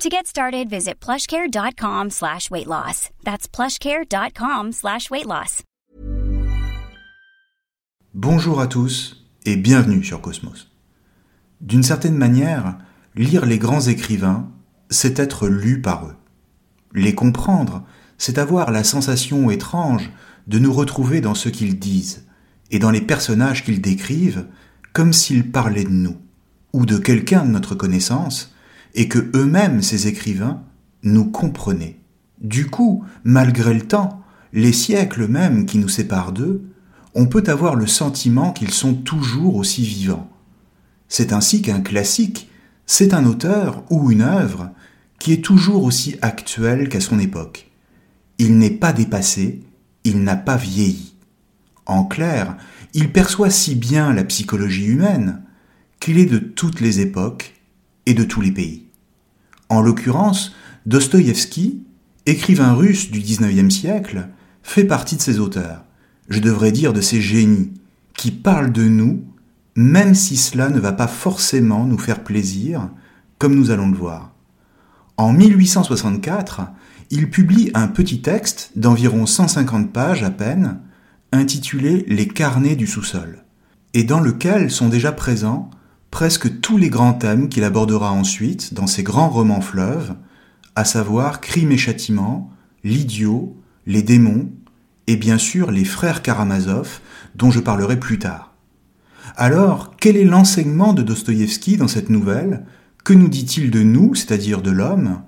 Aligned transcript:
To 0.00 0.08
get 0.08 0.28
started, 0.28 0.70
visit 0.70 1.00
plushcare.com 1.00 2.10
slash 2.10 2.52
weight 2.52 2.68
loss. 2.68 3.10
That's 3.24 3.48
plushcare.com 3.48 4.70
slash 4.70 5.10
weight 5.10 5.26
loss. 5.26 5.64
Bonjour 8.14 8.60
à 8.60 8.68
tous 8.68 9.26
et 9.44 9.56
bienvenue 9.56 10.04
sur 10.04 10.20
Cosmos. 10.20 10.70
D'une 11.60 11.82
certaine 11.82 12.14
manière, 12.14 12.78
lire 13.16 13.44
les 13.44 13.58
grands 13.58 13.80
écrivains, 13.80 14.48
c'est 14.88 15.18
être 15.18 15.48
lu 15.48 15.82
par 15.82 16.06
eux. 16.06 16.14
Les 16.94 17.16
comprendre, 17.16 17.84
c'est 18.18 18.38
avoir 18.38 18.70
la 18.70 18.84
sensation 18.84 19.50
étrange 19.50 20.12
de 20.46 20.60
nous 20.60 20.72
retrouver 20.72 21.20
dans 21.20 21.34
ce 21.34 21.48
qu'ils 21.48 21.76
disent 21.76 22.24
et 22.70 22.78
dans 22.78 22.92
les 22.92 23.00
personnages 23.00 23.64
qu'ils 23.64 23.82
décrivent 23.82 24.46
comme 24.92 25.12
s'ils 25.12 25.50
parlaient 25.50 25.82
de 25.82 25.88
nous 25.88 26.18
ou 26.72 26.86
de 26.86 26.98
quelqu'un 26.98 27.44
de 27.44 27.50
notre 27.50 27.74
connaissance 27.74 28.54
et 28.98 29.06
que 29.06 29.30
eux-mêmes, 29.36 29.80
ces 29.80 30.08
écrivains, 30.08 30.60
nous 31.04 31.24
comprenaient. 31.24 32.00
Du 32.40 32.66
coup, 32.66 33.04
malgré 33.22 33.72
le 33.72 33.86
temps, 33.86 34.24
les 34.52 34.72
siècles 34.72 35.28
même 35.28 35.66
qui 35.66 35.78
nous 35.78 35.88
séparent 35.88 36.32
d'eux, 36.32 36.64
on 37.14 37.26
peut 37.26 37.44
avoir 37.46 37.76
le 37.76 37.86
sentiment 37.86 38.52
qu'ils 38.52 38.72
sont 38.72 38.94
toujours 38.94 39.54
aussi 39.54 39.84
vivants. 39.84 40.28
C'est 41.06 41.32
ainsi 41.32 41.62
qu'un 41.62 41.80
classique, 41.80 42.50
c'est 42.86 43.14
un 43.14 43.24
auteur 43.24 43.84
ou 43.88 44.10
une 44.10 44.22
œuvre 44.22 44.70
qui 45.20 45.32
est 45.32 45.44
toujours 45.44 45.84
aussi 45.84 46.16
actuel 46.20 46.88
qu'à 46.88 47.00
son 47.00 47.20
époque. 47.20 47.70
Il 48.38 48.58
n'est 48.58 48.68
pas 48.68 48.92
dépassé, 48.92 49.60
il 50.02 50.24
n'a 50.24 50.36
pas 50.36 50.56
vieilli. 50.56 51.14
En 51.86 52.04
clair, 52.04 52.56
il 52.94 53.12
perçoit 53.12 53.50
si 53.50 53.76
bien 53.76 54.12
la 54.12 54.24
psychologie 54.24 54.86
humaine 54.86 55.44
qu'il 56.00 56.18
est 56.18 56.26
de 56.26 56.38
toutes 56.38 56.80
les 56.80 56.98
époques 56.98 57.54
et 58.06 58.14
de 58.14 58.24
tous 58.24 58.40
les 58.40 58.52
pays. 58.52 58.87
En 59.68 59.82
l'occurrence, 59.82 60.54
Dostoïevski, 60.86 61.82
écrivain 62.26 62.72
russe 62.72 63.10
du 63.10 63.20
XIXe 63.20 63.74
siècle, 63.74 64.28
fait 64.62 64.84
partie 64.84 65.16
de 65.16 65.22
ces 65.22 65.38
auteurs, 65.38 65.84
je 66.28 66.40
devrais 66.40 66.72
dire 66.72 66.92
de 66.92 67.00
ces 67.00 67.20
génies, 67.20 67.72
qui 68.16 68.30
parlent 68.30 68.72
de 68.72 68.84
nous, 68.84 69.24
même 69.76 70.14
si 70.14 70.36
cela 70.36 70.68
ne 70.70 70.80
va 70.80 70.92
pas 70.92 71.06
forcément 71.06 71.84
nous 71.84 71.98
faire 71.98 72.24
plaisir, 72.24 72.88
comme 73.38 73.54
nous 73.54 73.70
allons 73.70 73.88
le 73.88 73.96
voir. 73.96 74.32
En 75.16 75.32
1864, 75.32 76.62
il 77.10 77.30
publie 77.30 77.70
un 77.74 77.88
petit 77.88 78.20
texte 78.20 78.72
d'environ 78.76 79.26
150 79.26 79.92
pages 79.92 80.22
à 80.22 80.30
peine, 80.30 80.80
intitulé 81.32 82.04
Les 82.08 82.28
carnets 82.28 82.76
du 82.76 82.86
sous-sol, 82.86 83.44
et 83.94 84.04
dans 84.04 84.20
lequel 84.20 84.70
sont 84.70 84.88
déjà 84.88 85.12
présents 85.12 85.70
presque 86.10 86.60
tous 86.60 86.76
les 86.76 86.90
grands 86.90 87.14
thèmes 87.14 87.48
qu'il 87.48 87.64
abordera 87.64 88.12
ensuite 88.12 88.74
dans 88.74 88.86
ses 88.86 89.02
grands 89.02 89.28
romans 89.28 89.60
fleuves, 89.60 90.14
à 90.74 90.84
savoir 90.84 91.40
Crime 91.40 91.72
et 91.72 91.78
châtiment, 91.78 92.50
L'idiot, 92.84 93.56
Les 93.86 94.02
démons, 94.02 94.50
et 95.06 95.16
bien 95.16 95.38
sûr 95.38 95.70
les 95.70 95.84
frères 95.84 96.22
Karamazov, 96.22 97.00
dont 97.34 97.50
je 97.50 97.60
parlerai 97.60 97.98
plus 97.98 98.18
tard. 98.18 98.54
Alors, 99.36 99.96
quel 99.96 100.16
est 100.16 100.24
l'enseignement 100.24 100.92
de 100.92 101.02
Dostoïevski 101.02 101.76
dans 101.76 101.88
cette 101.88 102.10
nouvelle? 102.10 102.66
Que 103.04 103.12
nous 103.12 103.28
dit-il 103.28 103.70
de 103.70 103.82
nous, 103.82 104.14
c'est-à-dire 104.14 104.62
de 104.62 104.70
l'homme? 104.70 105.22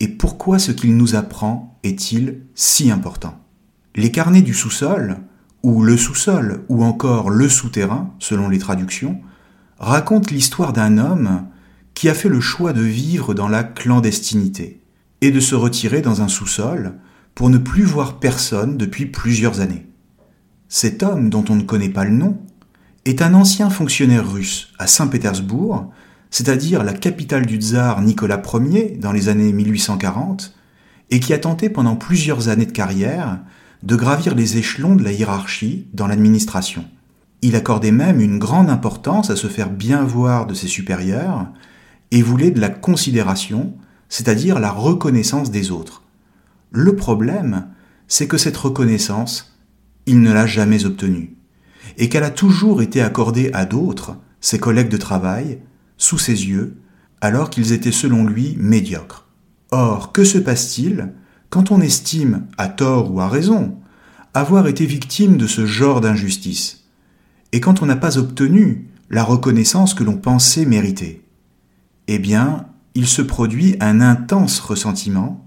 Et 0.00 0.08
pourquoi 0.08 0.58
ce 0.58 0.72
qu'il 0.72 0.96
nous 0.96 1.14
apprend 1.14 1.78
est-il 1.82 2.42
si 2.54 2.90
important? 2.90 3.40
Les 3.94 4.10
carnets 4.10 4.42
du 4.42 4.52
sous-sol, 4.52 5.18
ou 5.62 5.82
le 5.82 5.96
sous-sol, 5.96 6.64
ou 6.68 6.84
encore 6.84 7.30
le 7.30 7.48
souterrain, 7.48 8.14
selon 8.18 8.48
les 8.48 8.58
traductions, 8.58 9.20
raconte 9.78 10.30
l'histoire 10.30 10.72
d'un 10.72 10.98
homme 10.98 11.46
qui 11.94 12.08
a 12.08 12.14
fait 12.14 12.28
le 12.28 12.40
choix 12.40 12.72
de 12.72 12.82
vivre 12.82 13.34
dans 13.34 13.48
la 13.48 13.64
clandestinité 13.64 14.82
et 15.20 15.30
de 15.30 15.40
se 15.40 15.54
retirer 15.54 16.02
dans 16.02 16.22
un 16.22 16.28
sous-sol 16.28 16.94
pour 17.34 17.50
ne 17.50 17.58
plus 17.58 17.84
voir 17.84 18.18
personne 18.18 18.76
depuis 18.76 19.06
plusieurs 19.06 19.60
années. 19.60 19.86
Cet 20.68 21.02
homme, 21.02 21.30
dont 21.30 21.44
on 21.48 21.54
ne 21.54 21.62
connaît 21.62 21.88
pas 21.88 22.04
le 22.04 22.10
nom, 22.10 22.38
est 23.04 23.22
un 23.22 23.34
ancien 23.34 23.70
fonctionnaire 23.70 24.30
russe 24.30 24.72
à 24.78 24.86
Saint-Pétersbourg, 24.86 25.90
c'est-à-dire 26.30 26.82
la 26.82 26.92
capitale 26.92 27.46
du 27.46 27.56
tsar 27.56 28.02
Nicolas 28.02 28.42
Ier 28.54 28.96
dans 28.98 29.12
les 29.12 29.28
années 29.28 29.52
1840, 29.52 30.54
et 31.10 31.20
qui 31.20 31.32
a 31.32 31.38
tenté 31.38 31.70
pendant 31.70 31.94
plusieurs 31.94 32.48
années 32.48 32.66
de 32.66 32.72
carrière 32.72 33.38
de 33.82 33.94
gravir 33.94 34.34
les 34.34 34.56
échelons 34.56 34.96
de 34.96 35.04
la 35.04 35.12
hiérarchie 35.12 35.86
dans 35.92 36.08
l'administration. 36.08 36.84
Il 37.46 37.54
accordait 37.54 37.92
même 37.92 38.20
une 38.20 38.40
grande 38.40 38.68
importance 38.68 39.30
à 39.30 39.36
se 39.36 39.46
faire 39.46 39.70
bien 39.70 40.02
voir 40.02 40.48
de 40.48 40.54
ses 40.54 40.66
supérieurs 40.66 41.46
et 42.10 42.20
voulait 42.20 42.50
de 42.50 42.60
la 42.60 42.70
considération, 42.70 43.72
c'est-à-dire 44.08 44.58
la 44.58 44.72
reconnaissance 44.72 45.52
des 45.52 45.70
autres. 45.70 46.02
Le 46.72 46.96
problème, 46.96 47.68
c'est 48.08 48.26
que 48.26 48.36
cette 48.36 48.56
reconnaissance, 48.56 49.56
il 50.06 50.22
ne 50.22 50.32
l'a 50.32 50.48
jamais 50.48 50.86
obtenue, 50.86 51.36
et 51.98 52.08
qu'elle 52.08 52.24
a 52.24 52.30
toujours 52.30 52.82
été 52.82 53.00
accordée 53.00 53.52
à 53.52 53.64
d'autres, 53.64 54.16
ses 54.40 54.58
collègues 54.58 54.88
de 54.88 54.96
travail, 54.96 55.60
sous 55.98 56.18
ses 56.18 56.48
yeux, 56.48 56.78
alors 57.20 57.48
qu'ils 57.48 57.70
étaient 57.70 57.92
selon 57.92 58.24
lui 58.24 58.56
médiocres. 58.58 59.28
Or, 59.70 60.10
que 60.10 60.24
se 60.24 60.38
passe-t-il 60.38 61.12
quand 61.50 61.70
on 61.70 61.80
estime, 61.80 62.48
à 62.58 62.66
tort 62.66 63.14
ou 63.14 63.20
à 63.20 63.28
raison, 63.28 63.78
avoir 64.34 64.66
été 64.66 64.84
victime 64.84 65.36
de 65.36 65.46
ce 65.46 65.64
genre 65.64 66.00
d'injustice? 66.00 66.85
Et 67.52 67.60
quand 67.60 67.82
on 67.82 67.86
n'a 67.86 67.96
pas 67.96 68.18
obtenu 68.18 68.88
la 69.10 69.22
reconnaissance 69.22 69.94
que 69.94 70.04
l'on 70.04 70.16
pensait 70.16 70.64
mériter 70.64 71.24
Eh 72.08 72.18
bien, 72.18 72.66
il 72.94 73.06
se 73.06 73.22
produit 73.22 73.76
un 73.80 74.00
intense 74.00 74.58
ressentiment, 74.60 75.46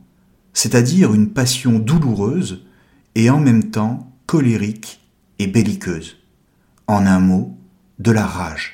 c'est-à-dire 0.54 1.14
une 1.14 1.30
passion 1.30 1.80
douloureuse 1.80 2.66
et 3.16 3.30
en 3.30 3.40
même 3.40 3.72
temps 3.72 4.12
colérique 4.26 5.02
et 5.40 5.48
belliqueuse. 5.48 6.18
En 6.88 7.06
un 7.06 7.20
mot, 7.20 7.58
de 8.00 8.12
la 8.12 8.26
rage. 8.26 8.74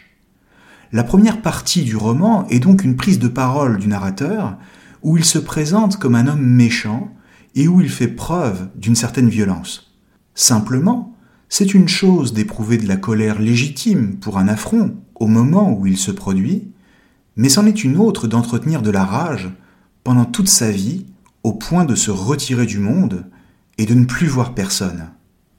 La 0.92 1.04
première 1.04 1.42
partie 1.42 1.84
du 1.84 1.96
roman 1.96 2.48
est 2.50 2.60
donc 2.60 2.84
une 2.84 2.96
prise 2.96 3.20
de 3.20 3.28
parole 3.28 3.80
du 3.80 3.88
narrateur 3.88 4.58
où 5.02 5.18
il 5.18 5.26
se 5.26 5.40
présente 5.40 5.98
comme 5.98 6.16
un 6.16 6.28
homme 6.28 6.46
méchant 6.46 7.12
et 7.56 7.68
où 7.68 7.82
il 7.82 7.90
fait 7.90 8.08
preuve 8.08 8.70
d'une 8.76 8.96
certaine 8.96 9.30
violence. 9.30 9.96
Simplement, 10.36 11.15
c'est 11.50 11.74
une 11.74 11.88
chose 11.88 12.34
d'éprouver 12.34 12.78
de 12.78 12.88
la 12.88 12.98
colère 12.98 13.40
légitime 13.40 14.18
pour 14.18 14.38
un 14.38 14.48
affront 14.48 14.96
au 15.16 15.28
moment 15.28 15.72
où 15.72 15.86
il 15.88 15.98
se 15.98 16.12
produit, 16.12 16.72
mais 17.36 17.50
c'en 17.50 17.66
est 17.66 17.84
une 17.84 17.98
autre 17.98 18.28
d'entretenir 18.28 18.82
de 18.82 18.92
la 18.92 19.06
rage 19.06 19.50
pendant 20.04 20.26
toute 20.26 20.50
sa 20.50 20.72
vie 20.72 21.06
au 21.44 21.54
point 21.54 21.86
de 21.86 21.96
se 21.96 22.12
retirer 22.12 22.66
du 22.66 22.80
monde 22.80 23.26
et 23.78 23.86
de 23.86 23.94
ne 23.94 24.06
plus 24.06 24.28
voir 24.28 24.56
personne. 24.56 25.10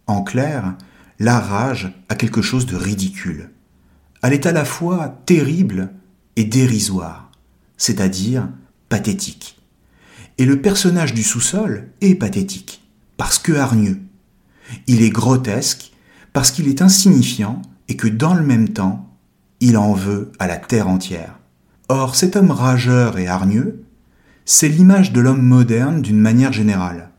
En 0.07 0.23
clair, 0.23 0.77
la 1.19 1.39
rage 1.39 1.93
a 2.09 2.15
quelque 2.15 2.43
chose 2.43 2.67
de 2.67 2.77
ridicule. 2.77 3.51
Elle 4.23 4.33
est 4.33 4.47
à 4.47 4.53
la 4.53 4.65
fois 4.65 5.21
terrible 5.27 5.93
et 6.37 6.45
dérisoire, 6.45 7.31
c'est-à-dire 7.77 8.49
pathétique. 8.89 9.59
Et 10.39 10.45
le 10.45 10.61
personnage 10.61 11.15
du 11.15 11.23
sous-sol 11.23 11.89
est 12.01 12.15
pathétique, 12.15 12.83
parce 13.17 13.39
que 13.39 13.53
hargneux, 13.53 14.01
il 14.87 15.03
est 15.03 15.11
grotesque 15.11 15.93
parce 16.33 16.51
qu'il 16.51 16.69
est 16.69 16.83
insignifiant 16.83 17.63
et 17.89 17.97
que 17.97 18.09
dans 18.09 18.35
le 18.35 18.43
même 18.43 18.69
temps, 18.71 19.09
il 19.61 19.77
en 19.77 19.95
veut 19.95 20.33
à 20.39 20.47
la 20.47 20.57
terre 20.57 20.89
entière. 20.89 21.39
Or, 21.89 22.17
cet 22.17 22.37
homme 22.37 22.51
rageur 22.51 23.19
et 23.19 23.29
hargneux, 23.29 23.85
c'est 24.45 24.69
l'image 24.69 25.13
de 25.13 25.21
l'homme 25.21 25.43
moderne 25.43 26.03
d'une 26.03 26.21
manière 26.21 26.53
générale. 26.53 27.11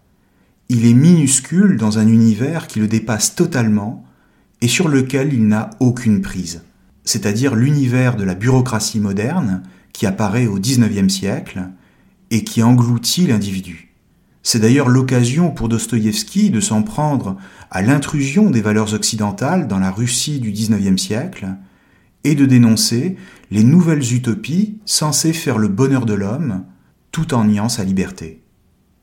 Il 0.69 0.85
est 0.85 0.93
minuscule 0.93 1.77
dans 1.77 1.99
un 1.99 2.07
univers 2.07 2.67
qui 2.67 2.79
le 2.79 2.87
dépasse 2.87 3.35
totalement 3.35 4.05
et 4.61 4.67
sur 4.67 4.87
lequel 4.87 5.33
il 5.33 5.47
n'a 5.47 5.69
aucune 5.79 6.21
prise, 6.21 6.63
c'est-à-dire 7.05 7.55
l'univers 7.55 8.17
de 8.17 8.23
la 8.23 8.35
bureaucratie 8.35 8.99
moderne 8.99 9.63
qui 9.93 10.05
apparaît 10.05 10.47
au 10.47 10.59
XIXe 10.59 11.13
siècle 11.13 11.69
et 12.31 12.43
qui 12.43 12.61
engloutit 12.61 13.27
l'individu. 13.27 13.86
C'est 14.49 14.59
d'ailleurs 14.59 14.87
l'occasion 14.87 15.51
pour 15.51 15.67
Dostoïevski 15.67 16.51
de 16.51 16.61
s'en 16.61 16.81
prendre 16.81 17.35
à 17.69 17.81
l'intrusion 17.81 18.49
des 18.49 18.61
valeurs 18.61 18.93
occidentales 18.93 19.67
dans 19.67 19.77
la 19.77 19.91
Russie 19.91 20.39
du 20.39 20.53
XIXe 20.53 21.01
siècle 21.01 21.49
et 22.23 22.33
de 22.33 22.45
dénoncer 22.45 23.17
les 23.51 23.65
nouvelles 23.65 24.13
utopies 24.13 24.79
censées 24.85 25.33
faire 25.33 25.57
le 25.57 25.67
bonheur 25.67 26.05
de 26.05 26.13
l'homme 26.13 26.63
tout 27.11 27.33
en 27.33 27.43
niant 27.43 27.67
sa 27.67 27.83
liberté. 27.83 28.41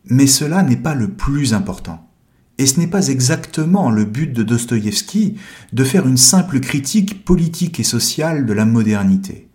Mais 0.07 0.27
cela 0.27 0.63
n'est 0.63 0.79
pas 0.79 0.95
le 0.95 1.09
plus 1.09 1.53
important. 1.53 2.09
Et 2.57 2.65
ce 2.65 2.81
n'est 2.81 2.87
pas 2.87 3.09
exactement 3.09 3.91
le 3.91 4.07
but 4.07 4.33
de 4.33 4.45
Dostoïevski 4.45 5.37
de 5.75 5.85
faire 5.85 6.09
une 6.09 6.17
simple 6.17 6.59
critique 6.59 7.23
politique 7.23 7.79
et 7.79 7.85
sociale 7.85 8.47
de 8.47 8.53
la 8.55 8.65
modernité. 8.65 9.51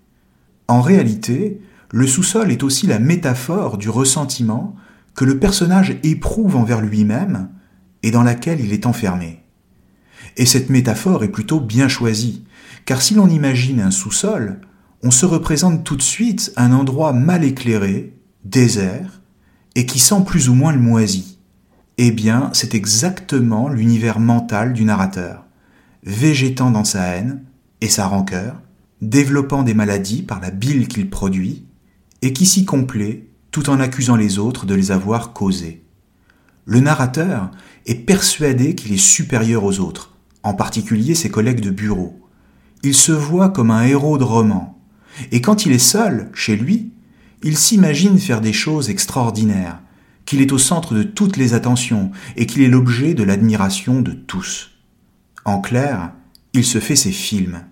En 0.68 0.81
réalité, 0.81 1.62
le 1.89 2.06
sous-sol 2.06 2.51
est 2.51 2.62
aussi 2.62 2.86
la 2.86 3.00
métaphore 3.00 3.80
du 3.80 3.89
ressentiment 3.89 4.75
que 5.19 5.25
le 5.25 5.38
personnage 5.38 5.98
éprouve 6.04 6.56
envers 6.56 6.80
lui-même 6.80 7.50
et 8.04 8.10
dans 8.10 8.24
laquelle 8.24 8.62
il 8.62 8.71
est 8.71 8.86
enfermé. 8.86 9.44
Et 10.38 10.45
cette 10.45 10.69
métaphore 10.69 11.25
est 11.25 11.27
plutôt 11.27 11.60
bien 11.60 11.89
choisie, 11.89 12.45
car 12.86 13.01
si 13.01 13.16
l'on 13.16 13.27
imagine 13.27 13.81
un 13.81 13.92
sous-sol, 13.92 14.62
on 15.04 15.12
se 15.12 15.25
représente 15.25 15.83
tout 15.83 15.98
de 15.98 16.01
suite 16.01 16.54
un 16.56 16.71
endroit 16.71 17.12
mal 17.12 17.44
éclairé, 17.44 18.13
désert, 18.45 19.19
et 19.75 19.86
qui 19.86 20.00
sent 20.00 20.24
plus 20.25 20.48
ou 20.48 20.54
moins 20.54 20.71
le 20.71 20.80
moisi. 20.80 21.38
Eh 21.98 22.12
bien, 22.12 22.50
c'est 22.54 22.74
exactement 22.74 23.68
l'univers 23.68 24.22
mental 24.22 24.72
du 24.72 24.86
narrateur, 24.86 25.48
végétant 26.06 26.72
dans 26.72 26.86
sa 26.86 27.04
haine 27.07 27.44
et 27.81 27.89
sa 27.89 28.07
rancœur, 28.07 28.62
développant 29.01 29.63
des 29.63 29.74
maladies 29.74 30.24
par 30.24 30.39
la 30.39 30.50
bile 30.50 30.88
qu'il 30.88 31.10
produit, 31.10 31.65
et 32.22 32.31
qui 32.31 32.45
s'y 32.45 32.63
complaît 32.63 33.29
tout 33.51 33.69
en 33.69 33.80
accusant 33.80 34.16
les 34.16 34.40
autres 34.40 34.66
de 34.66 34.75
les 34.75 34.92
avoir 34.92 35.34
causées. 35.34 35.84
Le 36.66 36.80
narrateur 36.80 37.51
est 37.86 38.06
persuadé 38.06 38.75
qu'il 38.75 38.94
est 38.94 38.98
supérieur 38.98 39.63
aux 39.63 39.80
autres, 39.80 40.16
en 40.44 40.54
particulier 40.54 41.16
ses 41.16 41.31
collègues 41.31 41.62
de 41.62 41.72
bureau. 41.72 42.19
Il 42.84 42.94
se 42.94 43.12
voit 43.12 43.50
comme 43.50 43.72
un 43.72 43.84
héros 43.84 44.18
de 44.18 44.24
roman, 44.24 44.80
et 45.31 45.42
quand 45.42 45.66
il 45.66 45.72
est 45.72 45.80
seul, 45.80 46.30
chez 46.34 46.56
lui, 46.56 46.94
il 47.44 47.57
s'imagine 47.57 48.19
faire 48.19 48.42
des 48.42 48.54
choses 48.54 48.90
extraordinaires, 48.90 49.80
qu'il 50.25 50.42
est 50.42 50.51
au 50.51 50.57
centre 50.57 50.94
de 50.94 51.04
toutes 51.04 51.38
les 51.38 51.54
attentions 51.54 52.12
et 52.36 52.46
qu'il 52.46 52.62
est 52.62 52.68
l'objet 52.68 53.13
de 53.13 53.24
l'admiration 53.24 54.01
de 54.01 54.12
tous. 54.12 54.72
En 55.46 55.60
clair, 55.60 56.12
il 56.54 56.63
se 56.63 56.80
fait 56.80 56.96
ses 56.96 57.12
films. 57.12 57.63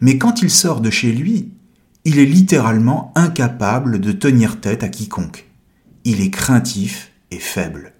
Mais 0.00 0.16
quand 0.16 0.42
il 0.42 0.50
sort 0.50 0.80
de 0.80 0.90
chez 0.90 1.12
lui, 1.12 1.52
il 2.04 2.18
est 2.18 2.26
littéralement 2.26 3.12
incapable 3.14 3.98
de 3.98 4.12
tenir 4.12 4.60
tête 4.60 4.82
à 4.82 4.88
quiconque. 4.88 5.48
Il 6.04 6.20
est 6.20 6.30
craintif 6.30 7.12
et 7.30 7.38
faible. 7.38 7.94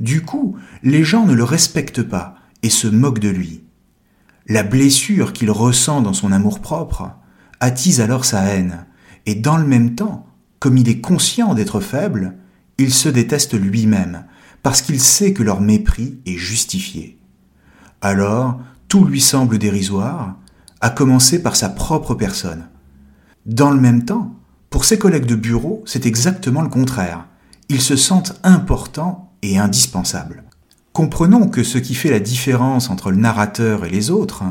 Du 0.00 0.22
coup, 0.22 0.56
les 0.82 1.04
gens 1.04 1.26
ne 1.26 1.34
le 1.34 1.44
respectent 1.44 2.02
pas 2.02 2.36
et 2.62 2.70
se 2.70 2.86
moquent 2.86 3.18
de 3.18 3.28
lui. 3.28 3.62
La 4.46 4.62
blessure 4.62 5.32
qu'il 5.32 5.50
ressent 5.50 6.00
dans 6.00 6.14
son 6.14 6.32
amour-propre 6.32 7.10
attise 7.60 8.00
alors 8.00 8.24
sa 8.24 8.42
haine, 8.44 8.86
et 9.26 9.34
dans 9.34 9.58
le 9.58 9.66
même 9.66 9.94
temps, 9.94 10.26
comme 10.58 10.78
il 10.78 10.88
est 10.88 11.00
conscient 11.00 11.54
d'être 11.54 11.80
faible, 11.80 12.34
il 12.78 12.92
se 12.92 13.08
déteste 13.08 13.54
lui-même, 13.54 14.24
parce 14.62 14.80
qu'il 14.80 15.00
sait 15.00 15.34
que 15.34 15.42
leur 15.42 15.60
mépris 15.60 16.18
est 16.24 16.36
justifié. 16.36 17.18
Alors, 18.00 18.58
tout 18.88 19.04
lui 19.04 19.20
semble 19.20 19.58
dérisoire, 19.58 20.38
à 20.80 20.90
commencer 20.90 21.42
par 21.42 21.56
sa 21.56 21.68
propre 21.68 22.14
personne. 22.14 22.68
Dans 23.46 23.70
le 23.70 23.80
même 23.80 24.06
temps, 24.06 24.34
pour 24.70 24.86
ses 24.86 24.98
collègues 24.98 25.26
de 25.26 25.34
bureau, 25.34 25.82
c'est 25.84 26.06
exactement 26.06 26.62
le 26.62 26.70
contraire. 26.70 27.26
Ils 27.68 27.82
se 27.82 27.94
sentent 27.94 28.40
importants 28.42 29.32
et 29.42 29.58
indispensables. 29.58 30.44
Comprenons 30.94 31.48
que 31.48 31.62
ce 31.62 31.76
qui 31.76 31.94
fait 31.94 32.10
la 32.10 32.20
différence 32.20 32.88
entre 32.88 33.10
le 33.10 33.18
narrateur 33.18 33.84
et 33.84 33.90
les 33.90 34.10
autres, 34.10 34.44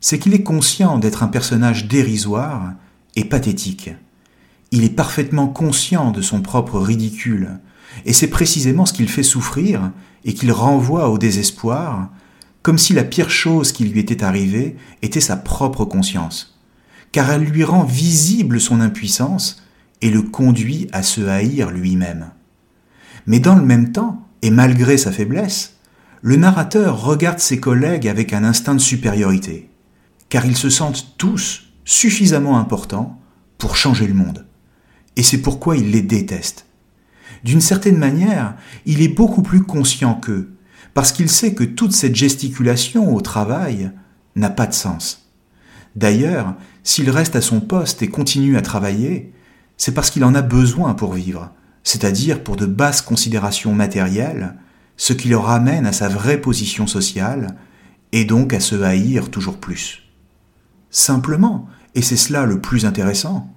c'est 0.00 0.18
qu'il 0.18 0.32
est 0.32 0.42
conscient 0.42 0.98
d'être 0.98 1.22
un 1.22 1.28
personnage 1.28 1.86
dérisoire 1.86 2.72
et 3.14 3.24
pathétique. 3.24 3.90
Il 4.72 4.84
est 4.84 4.96
parfaitement 4.96 5.48
conscient 5.48 6.10
de 6.10 6.22
son 6.22 6.40
propre 6.40 6.80
ridicule, 6.80 7.58
et 8.06 8.14
c'est 8.14 8.28
précisément 8.28 8.86
ce 8.86 8.94
qu'il 8.94 9.08
fait 9.08 9.22
souffrir 9.22 9.90
et 10.24 10.32
qu'il 10.32 10.52
renvoie 10.52 11.10
au 11.10 11.18
désespoir, 11.18 12.08
comme 12.62 12.78
si 12.78 12.94
la 12.94 13.04
pire 13.04 13.28
chose 13.28 13.72
qui 13.72 13.84
lui 13.84 14.00
était 14.00 14.24
arrivée 14.24 14.76
était 15.02 15.20
sa 15.20 15.36
propre 15.36 15.84
conscience, 15.84 16.58
car 17.12 17.30
elle 17.30 17.44
lui 17.44 17.64
rend 17.64 17.84
visible 17.84 18.60
son 18.60 18.80
impuissance 18.80 19.62
et 20.02 20.10
le 20.10 20.22
conduit 20.22 20.88
à 20.92 21.02
se 21.02 21.20
haïr 21.22 21.70
lui-même. 21.70 22.30
Mais 23.26 23.40
dans 23.40 23.54
le 23.54 23.64
même 23.64 23.92
temps, 23.92 24.26
et 24.42 24.50
malgré 24.50 24.96
sa 24.96 25.12
faiblesse, 25.12 25.76
le 26.22 26.36
narrateur 26.36 27.02
regarde 27.02 27.38
ses 27.38 27.60
collègues 27.60 28.08
avec 28.08 28.32
un 28.32 28.44
instinct 28.44 28.74
de 28.74 28.80
supériorité, 28.80 29.70
car 30.28 30.46
ils 30.46 30.56
se 30.56 30.70
sentent 30.70 31.14
tous 31.18 31.64
suffisamment 31.84 32.58
importants 32.58 33.20
pour 33.58 33.76
changer 33.76 34.06
le 34.06 34.14
monde 34.14 34.46
et 35.16 35.22
c'est 35.22 35.42
pourquoi 35.42 35.76
il 35.76 35.90
les 35.90 36.00
déteste. 36.00 36.66
D'une 37.44 37.60
certaine 37.60 37.98
manière, 37.98 38.54
il 38.86 39.02
est 39.02 39.08
beaucoup 39.08 39.42
plus 39.42 39.62
conscient 39.62 40.14
qu'eux, 40.14 40.56
parce 40.94 41.12
qu'il 41.12 41.30
sait 41.30 41.54
que 41.54 41.64
toute 41.64 41.92
cette 41.92 42.16
gesticulation 42.16 43.14
au 43.14 43.20
travail 43.20 43.92
n'a 44.34 44.50
pas 44.50 44.66
de 44.66 44.72
sens. 44.74 45.29
D'ailleurs, 45.96 46.54
s'il 46.82 47.10
reste 47.10 47.36
à 47.36 47.40
son 47.40 47.60
poste 47.60 48.02
et 48.02 48.08
continue 48.08 48.56
à 48.56 48.62
travailler, 48.62 49.32
c'est 49.76 49.92
parce 49.92 50.10
qu'il 50.10 50.24
en 50.24 50.34
a 50.34 50.42
besoin 50.42 50.94
pour 50.94 51.14
vivre, 51.14 51.50
c'est-à-dire 51.82 52.42
pour 52.42 52.56
de 52.56 52.66
basses 52.66 53.02
considérations 53.02 53.74
matérielles, 53.74 54.56
ce 54.96 55.12
qui 55.12 55.28
le 55.28 55.38
ramène 55.38 55.86
à 55.86 55.92
sa 55.92 56.08
vraie 56.08 56.40
position 56.40 56.86
sociale, 56.86 57.56
et 58.12 58.24
donc 58.24 58.52
à 58.52 58.60
se 58.60 58.80
haïr 58.82 59.30
toujours 59.30 59.56
plus. 59.56 60.02
Simplement, 60.90 61.68
et 61.94 62.02
c'est 62.02 62.16
cela 62.16 62.44
le 62.44 62.60
plus 62.60 62.84
intéressant, 62.84 63.54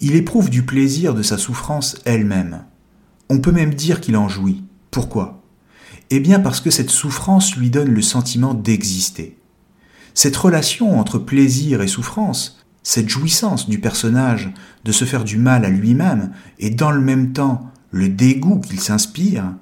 il 0.00 0.16
éprouve 0.16 0.50
du 0.50 0.64
plaisir 0.64 1.14
de 1.14 1.22
sa 1.22 1.38
souffrance 1.38 1.96
elle-même. 2.04 2.64
On 3.30 3.38
peut 3.38 3.52
même 3.52 3.74
dire 3.74 4.00
qu'il 4.00 4.16
en 4.16 4.28
jouit. 4.28 4.64
Pourquoi? 4.90 5.42
Eh 6.10 6.20
bien 6.20 6.40
parce 6.40 6.60
que 6.60 6.70
cette 6.70 6.90
souffrance 6.90 7.56
lui 7.56 7.70
donne 7.70 7.88
le 7.88 8.02
sentiment 8.02 8.52
d'exister. 8.52 9.38
Cette 10.14 10.36
relation 10.36 10.98
entre 10.98 11.18
plaisir 11.18 11.82
et 11.82 11.88
souffrance, 11.88 12.62
cette 12.82 13.08
jouissance 13.08 13.68
du 13.68 13.78
personnage 13.78 14.52
de 14.84 14.92
se 14.92 15.04
faire 15.04 15.24
du 15.24 15.38
mal 15.38 15.64
à 15.64 15.70
lui-même 15.70 16.32
et 16.58 16.70
dans 16.70 16.90
le 16.90 17.00
même 17.00 17.32
temps 17.32 17.70
le 17.90 18.08
dégoût 18.08 18.60
qu'il 18.60 18.80
s'inspire, 18.80 19.54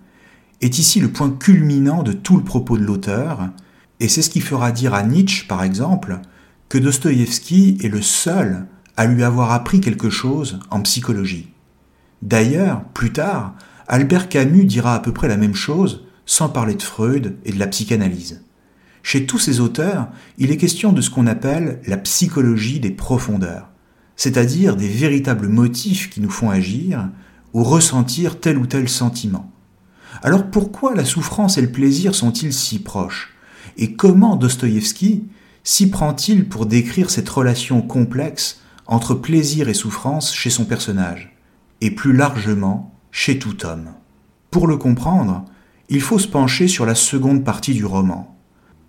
est 0.61 0.78
ici 0.78 1.00
le 1.00 1.11
point 1.11 1.30
culminant 1.30 2.02
de 2.02 2.12
tout 2.12 2.37
le 2.37 2.45
propos 2.45 2.76
de 2.78 2.85
l'auteur, 2.85 3.50
et 3.99 4.09
c'est 4.09 4.23
ce 4.23 4.30
qui 4.30 4.40
fera 4.40 4.73
dire 4.73 4.95
à 4.95 5.02
Nietzsche, 5.02 5.47
par 5.47 5.62
exemple, 5.62 6.21
que 6.69 6.78
Dostoïevski 6.78 7.78
est 7.83 7.88
le 7.88 8.02
seul 8.02 8.66
à 8.97 9.07
lui 9.07 9.25
avoir 9.25 9.52
appris 9.52 9.80
quelque 9.80 10.11
chose 10.11 10.61
en 10.71 10.80
psychologie. 10.83 11.52
D'ailleurs, 12.23 12.85
plus 12.95 13.12
tard, 13.12 13.54
Albert 13.88 14.28
Camus 14.28 14.64
dira 14.64 14.95
à 14.95 15.00
peu 15.00 15.12
près 15.12 15.28
la 15.28 15.37
même 15.37 15.54
chose, 15.54 16.04
sans 16.26 16.49
parler 16.49 16.75
de 16.75 16.83
Freud 16.83 17.37
et 17.45 17.52
de 17.52 17.59
la 17.59 17.66
psychanalyse. 17.66 18.42
Chez 19.02 19.26
tous 19.26 19.38
ces 19.38 19.61
auteurs, 19.61 20.09
il 20.38 20.50
est 20.50 20.57
question 20.57 20.92
de 20.92 21.00
ce 21.00 21.11
qu'on 21.11 21.26
appelle 21.26 21.80
la 21.87 21.97
psychologie 21.97 22.80
des 22.80 22.90
profondeurs, 22.90 23.71
c'est-à-dire 24.16 24.76
des 24.76 24.88
véritables 24.88 25.49
motifs 25.49 26.11
qui 26.11 26.21
nous 26.21 26.30
font 26.30 26.50
agir 26.50 27.09
ou 27.52 27.64
ressentir 27.64 28.40
tel 28.40 28.59
ou 28.59 28.66
tel 28.66 28.88
sentiment. 28.88 29.50
Alors 30.23 30.50
pourquoi 30.50 30.95
la 30.95 31.04
souffrance 31.04 31.57
et 31.57 31.62
le 31.62 31.73
plaisir 31.73 32.14
sont-ils 32.14 32.52
si 32.52 32.80
proches? 32.80 33.35
Et 33.76 33.95
comment 33.95 34.37
Dostoïevski 34.37 35.25
s'y 35.64 35.88
prend-il 35.88 36.49
pour 36.49 36.66
décrire 36.66 37.11
cette 37.11 37.28
relation 37.28 37.80
complexe 37.83 38.61
entre 38.87 39.14
plaisir 39.14 39.69
et 39.69 39.75
souffrance 39.75 40.35
chez 40.35 40.50
son 40.50 40.64
personnage, 40.64 41.37
et 41.80 41.90
plus 41.90 42.12
largement 42.12 42.95
chez 43.11 43.38
tout 43.38 43.64
homme? 43.64 43.90
Pour 44.50 44.66
le 44.66 44.76
comprendre, 44.76 45.45
il 45.88 46.00
faut 46.00 46.19
se 46.19 46.28
pencher 46.28 46.69
sur 46.69 46.87
la 46.87 46.95
seconde 46.95 47.45
partie 47.45 47.75
du 47.75 47.85
roman, 47.85 48.30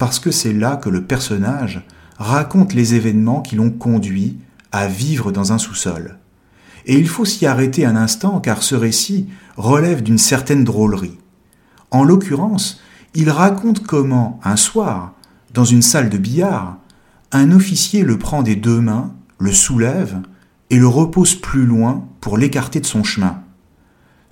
parce 0.02 0.18
que 0.18 0.32
c'est 0.32 0.52
là 0.52 0.78
que 0.78 0.90
le 0.90 1.04
personnage 1.04 1.86
raconte 2.18 2.74
les 2.74 2.96
événements 2.96 3.44
qui 3.44 3.56
l'ont 3.56 3.70
conduit 3.70 4.40
à 4.72 4.88
vivre 4.88 5.32
dans 5.32 5.54
un 5.54 5.60
sous-sol. 5.60 6.18
Et 6.88 6.98
il 6.98 7.08
faut 7.08 7.24
s'y 7.24 7.46
arrêter 7.46 7.86
un 7.86 7.96
instant 7.96 8.40
car 8.40 8.64
ce 8.64 8.74
récit 8.74 9.28
relève 9.58 10.02
d'une 10.02 10.18
certaine 10.18 10.64
drôlerie. 10.64 11.20
En 11.92 12.04
l'occurrence, 12.04 12.82
il 13.14 13.30
raconte 13.30 13.86
comment, 13.86 14.40
un 14.44 14.56
soir, 14.56 15.14
dans 15.54 15.66
une 15.66 15.84
salle 15.84 16.10
de 16.10 16.18
billard, 16.18 16.80
un 17.32 17.52
officier 17.52 18.02
le 18.02 18.18
prend 18.18 18.42
des 18.42 18.56
deux 18.56 18.82
mains 18.82 19.14
le 19.38 19.54
soulève 19.54 20.20
et 20.72 20.80
le 20.80 20.88
repose 20.88 21.36
plus 21.36 21.68
loin 21.68 22.08
pour 22.22 22.40
l'écarter 22.40 22.80
de 22.80 22.88
son 22.88 23.04
chemin. 23.04 23.44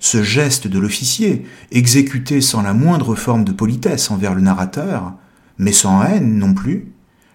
Ce 0.00 0.24
geste 0.24 0.66
de 0.66 0.80
l'officier, 0.80 1.46
exécuté 1.70 2.40
sans 2.40 2.60
la 2.60 2.74
moindre 2.74 3.14
forme 3.14 3.44
de 3.44 3.52
politesse 3.52 4.10
envers 4.10 4.34
le 4.34 4.40
narrateur, 4.40 5.14
mais 5.60 5.72
sans 5.72 6.02
haine 6.02 6.38
non 6.38 6.54
plus, 6.54 6.90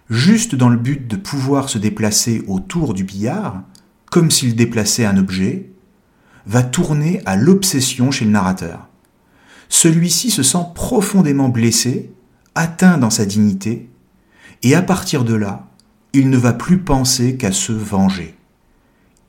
juste 0.09 0.55
dans 0.55 0.69
le 0.69 0.77
but 0.77 1.07
de 1.07 1.15
pouvoir 1.15 1.69
se 1.69 1.77
déplacer 1.77 2.43
autour 2.47 2.95
du 2.95 3.03
billard, 3.03 3.61
comme 4.09 4.31
s'il 4.31 4.55
déplaçait 4.55 5.05
un 5.05 5.17
objet, 5.17 5.69
va 6.47 6.63
tourner 6.63 7.21
à 7.27 7.35
l'obsession 7.35 8.09
chez 8.09 8.25
le 8.25 8.31
narrateur. 8.31 8.87
Celui-ci 9.69 10.31
se 10.31 10.41
sent 10.41 10.65
profondément 10.73 11.49
blessé, 11.49 12.11
atteint 12.55 12.97
dans 12.97 13.11
sa 13.11 13.27
dignité, 13.27 13.89
et 14.63 14.73
à 14.73 14.81
partir 14.81 15.23
de 15.23 15.35
là, 15.35 15.67
il 16.11 16.31
ne 16.31 16.37
va 16.37 16.53
plus 16.53 16.79
penser 16.79 17.37
qu'à 17.37 17.51
se 17.51 17.73
venger. 17.73 18.35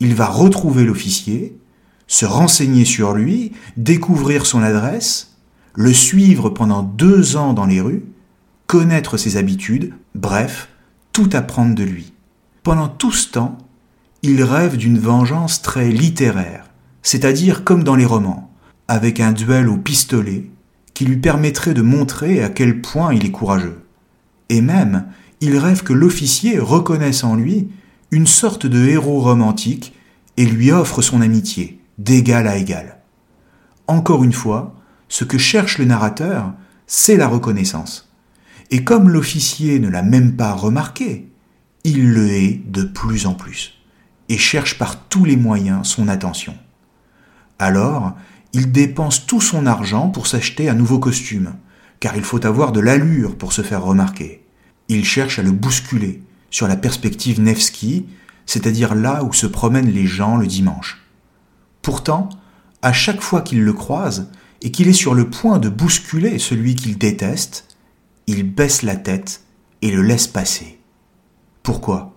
Il 0.00 0.15
va 0.15 0.26
retrouver 0.26 0.85
l'officier, 0.85 1.59
se 2.07 2.25
renseigner 2.25 2.87
sur 2.87 3.12
lui, 3.12 3.53
découvrir 3.76 4.47
son 4.47 4.62
adresse, 4.62 5.37
le 5.75 5.93
suivre 5.93 6.49
pendant 6.49 6.83
deux 6.83 7.37
ans 7.37 7.53
dans 7.53 7.67
les 7.67 7.83
rues, 7.83 8.05
connaître 8.66 9.16
ses 9.16 9.37
habitudes, 9.37 9.94
bref, 10.14 10.68
tout 11.12 11.30
apprendre 11.32 11.75
de 11.75 11.85
lui. 11.85 12.12
Pendant 12.62 12.88
tout 12.88 13.12
ce 13.12 13.30
temps, 13.30 13.58
il 14.23 14.42
rêve 14.42 14.76
d'une 14.76 14.99
vengeance 14.99 15.62
très 15.62 15.90
littéraire, 15.90 16.70
c'est-à-dire 17.02 17.64
comme 17.64 17.85
dans 17.85 17.96
les 17.96 18.04
romans, 18.04 18.50
avec 18.88 19.20
un 19.20 19.32
duel 19.32 19.68
au 19.68 19.76
pistolet 19.76 20.50
qui 20.94 21.04
lui 21.04 21.16
permettrait 21.16 21.75
de 21.75 21.82
montrer 21.82 22.42
à 22.42 22.49
quel 22.49 22.80
point 22.80 23.14
il 23.14 23.25
est 23.25 23.30
courageux. 23.30 23.82
Et 24.49 24.61
même, 24.61 25.06
il 25.40 25.58
rêve 25.58 25.82
que 25.82 25.92
l'officier 25.92 26.58
reconnaisse 26.58 27.23
en 27.23 27.37
lui 27.37 27.68
une 28.11 28.26
sorte 28.26 28.66
de 28.66 28.87
héros 28.87 29.20
romantique 29.20 29.94
et 30.37 30.46
lui 30.46 30.73
offre 30.73 31.02
son 31.02 31.20
amitié, 31.20 31.80
d'égal 31.99 32.46
à 32.46 32.56
égal. 32.56 32.99
Encore 33.87 34.25
une 34.25 34.32
fois, 34.32 34.75
ce 35.08 35.25
que 35.25 35.38
cherche 35.38 35.78
le 35.78 35.85
narrateur, 35.85 36.52
c'est 36.87 37.16
la 37.16 37.28
reconnaissance. 37.28 38.06
Et 38.70 38.85
comme 38.85 39.08
l'officier 39.08 39.78
ne 39.78 39.88
l'a 39.88 40.02
même 40.02 40.37
pas 40.37 40.52
remarqué, 40.52 41.28
il 41.85 42.11
le 42.11 42.28
hait 42.30 42.61
de 42.66 42.82
plus 42.82 43.26
en 43.26 43.35
plus 43.35 43.75
et 44.28 44.38
cherche 44.38 44.76
par 44.76 45.08
tous 45.08 45.25
les 45.25 45.37
moyens 45.37 45.87
son 45.87 46.08
attention. 46.08 46.56
Alors, 47.58 48.14
il 48.52 48.73
dépense 48.73 49.26
tout 49.26 49.40
son 49.40 49.66
argent 49.66 50.08
pour 50.08 50.26
s'acheter 50.26 50.68
un 50.68 50.75
nouveau 50.75 50.99
costume, 50.99 51.54
car 52.00 52.16
il 52.16 52.25
faut 52.25 52.44
avoir 52.44 52.73
de 52.73 52.80
l'allure 52.80 53.37
pour 53.37 53.52
se 53.52 53.62
faire 53.62 53.85
remarquer. 53.85 54.44
Il 54.88 55.04
cherche 55.04 55.38
à 55.38 55.42
le 55.42 55.52
bousculer 55.52 56.23
sur 56.50 56.68
la 56.68 56.76
perspective 56.76 57.40
Nevsky, 57.40 58.06
c'est-à-dire 58.46 58.94
là 58.94 59.25
où 59.25 59.32
se 59.32 59.46
promènent 59.46 59.90
les 59.90 60.06
gens 60.06 60.37
le 60.37 60.46
dimanche. 60.46 61.04
Pourtant, 61.82 62.28
à 62.82 62.92
chaque 62.92 63.20
fois 63.20 63.42
qu'il 63.42 63.62
le 63.62 63.73
croise 63.73 64.30
et 64.62 64.70
qu'il 64.70 64.88
est 64.88 64.92
sur 64.92 65.14
le 65.14 65.28
point 65.28 65.58
de 65.58 65.68
bousculer 65.68 66.38
celui 66.38 66.75
qu'il 66.75 66.99
déteste, 66.99 67.65
il 68.26 68.42
baisse 68.42 68.83
la 68.83 68.97
tête 68.97 69.42
et 69.83 69.90
le 69.90 70.02
laisse 70.02 70.26
passer. 70.26 70.78
Pourquoi? 71.62 72.14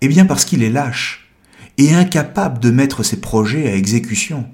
Eh 0.00 0.08
bien 0.08 0.26
parce 0.26 0.44
qu'il 0.44 0.62
est 0.62 0.70
lâche 0.70 1.30
et 1.76 1.94
incapable 1.94 2.58
de 2.58 2.70
mettre 2.70 3.02
ses 3.02 3.20
projets 3.20 3.68
à 3.70 3.74
exécution. 3.74 4.46